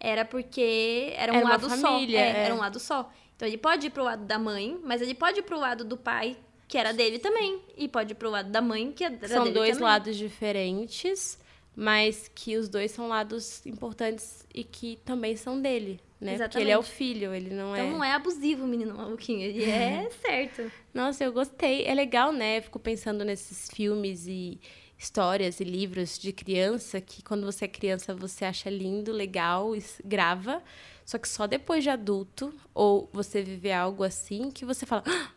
[0.00, 2.24] era porque era um Era uma lado família, só.
[2.24, 2.44] É, é.
[2.44, 3.12] Era um lado só.
[3.36, 5.96] Então ele pode ir pro lado da mãe, mas ele pode ir pro lado do
[5.96, 7.62] pai, que era dele também.
[7.76, 9.84] E pode ir pro lado da mãe, que era São dele dois também.
[9.84, 11.38] lados diferentes,
[11.76, 16.36] mas que os dois são lados importantes e que também são dele, né?
[16.38, 16.96] Porque ele é o Exatamente.
[16.96, 17.90] filho, ele não Então é.
[17.92, 20.70] não é abusivo o menino maluquinho, ele é certo.
[20.92, 21.84] Nossa, eu gostei.
[21.86, 22.58] É legal, né?
[22.58, 24.60] Eu fico pensando nesses filmes e
[24.98, 29.82] histórias e livros de criança que quando você é criança você acha lindo, legal, e
[30.04, 30.60] grava.
[31.06, 35.30] Só que só depois de adulto ou você viver algo assim que você fala, "Ah,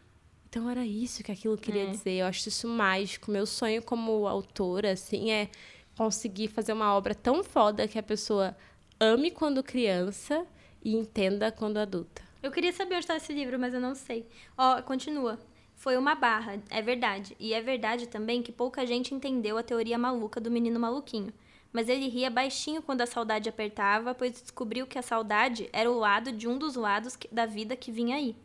[0.49, 1.91] então era isso que aquilo queria É.
[1.91, 2.11] dizer.
[2.13, 3.29] Eu acho isso mágico.
[3.31, 5.47] Meu sonho como autora, assim, é
[5.95, 8.57] conseguir fazer uma obra tão foda que a pessoa
[8.99, 10.45] ame quando criança
[10.83, 12.21] e entenda quando adulta.
[12.41, 14.27] Eu queria saber onde está esse livro, mas eu não sei.
[14.57, 15.39] Ó, continua.
[15.75, 17.35] Foi uma barra, é verdade.
[17.39, 21.33] E é verdade também que pouca gente entendeu a teoria maluca do menino maluquinho.
[21.73, 25.97] Mas ele ria baixinho quando a saudade apertava, pois descobriu que a saudade era o
[25.97, 28.35] lado de um dos lados que- da vida que vinha aí.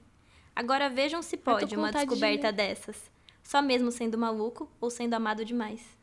[0.55, 3.11] Agora vejam se pode uma de descoberta dessas.
[3.43, 5.96] Só mesmo sendo maluco ou sendo amado demais.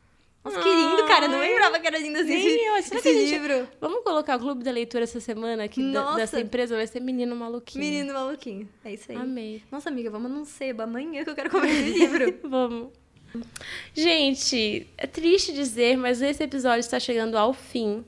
[0.43, 1.25] Nossa, que lindo, cara.
[1.25, 2.27] Eu não lembrava que era lindo assim.
[2.29, 2.83] nem eu.
[2.83, 3.67] Será esse gente- livro.
[3.79, 6.17] Vamos colocar o clube da leitura essa semana, da- Nossa.
[6.17, 7.83] dessa empresa vai ser Menino Maluquinho.
[7.85, 8.67] Menino maluquinho.
[8.83, 9.17] É isso aí.
[9.17, 9.63] Amei.
[9.71, 12.39] Nossa, amiga, vamos num seba amanhã que eu quero comer esse livro.
[12.43, 12.89] Vamos.
[13.93, 18.03] Gente, é triste dizer, mas esse episódio está chegando ao fim.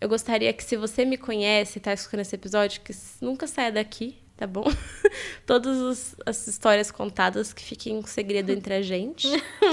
[0.00, 3.70] Eu gostaria que, se você me conhece e está escutando esse episódio, que nunca saia
[3.70, 4.64] daqui, tá bom?
[5.46, 9.28] Todas as histórias contadas que fiquem um segredo entre a gente.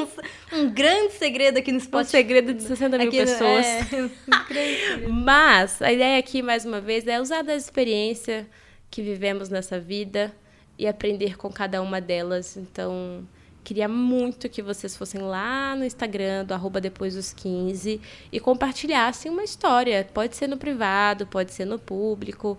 [0.53, 2.11] um grande segredo aqui no Um Spotify.
[2.11, 3.65] segredo de 60 mil Aqui pessoas.
[3.65, 5.11] é, um.
[5.11, 8.47] Mas a ideia aqui, mais uma vez, é usar da experiência
[8.91, 10.31] que vivemos nessa vida
[10.77, 12.55] e aprender com cada uma delas.
[12.55, 13.27] Então,
[13.63, 17.99] queria muito que vocês fossem lá no Instagram, do arroba depois dos 15,
[18.31, 20.07] e compartilhassem uma história.
[20.13, 22.57] Pode ser no privado, pode ser no público,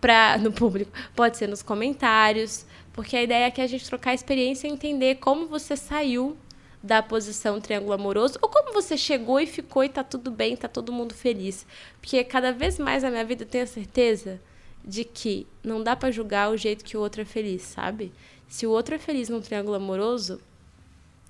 [0.00, 4.14] pra, no público, pode ser nos comentários, porque a ideia é que a gente trocar
[4.14, 6.36] experiência e entender como você saiu
[6.82, 10.66] da posição triângulo amoroso, ou como você chegou e ficou e tá tudo bem, tá
[10.66, 11.66] todo mundo feliz.
[12.00, 14.40] Porque cada vez mais na minha vida eu tenho a certeza
[14.82, 18.12] de que não dá pra julgar o jeito que o outro é feliz, sabe?
[18.48, 20.40] Se o outro é feliz num triângulo amoroso,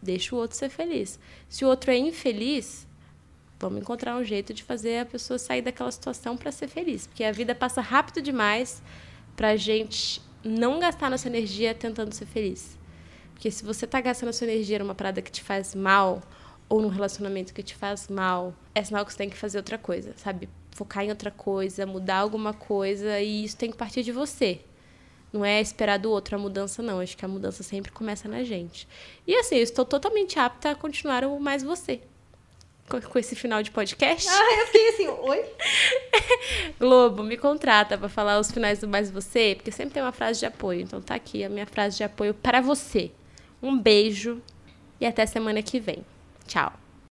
[0.01, 1.19] deixa o outro ser feliz.
[1.49, 2.87] Se o outro é infeliz,
[3.61, 7.23] vamos encontrar um jeito de fazer a pessoa sair daquela situação para ser feliz, porque
[7.23, 8.83] a vida passa rápido demais
[9.37, 12.79] pra gente não gastar nossa energia tentando ser feliz.
[13.35, 16.23] Porque se você tá gastando a sua energia numa parada que te faz mal,
[16.69, 19.77] ou num relacionamento que te faz mal, é sinal que você tem que fazer outra
[19.77, 20.49] coisa, sabe?
[20.71, 24.61] Focar em outra coisa, mudar alguma coisa, e isso tem que partir de você.
[25.33, 27.01] Não é esperar do outro a mudança, não.
[27.01, 28.87] Acho que a mudança sempre começa na gente.
[29.27, 32.01] E assim, eu estou totalmente apta a continuar o Mais Você.
[32.99, 34.29] Com esse final de podcast.
[34.29, 35.45] Ah, eu fiquei assim, oi?
[36.81, 40.41] Globo, me contrata para falar os finais do Mais Você, porque sempre tem uma frase
[40.41, 40.81] de apoio.
[40.81, 43.11] Então tá aqui a minha frase de apoio para você.
[43.63, 44.43] Um beijo
[45.01, 46.05] e até semana que vem.
[46.47, 46.80] Tchau.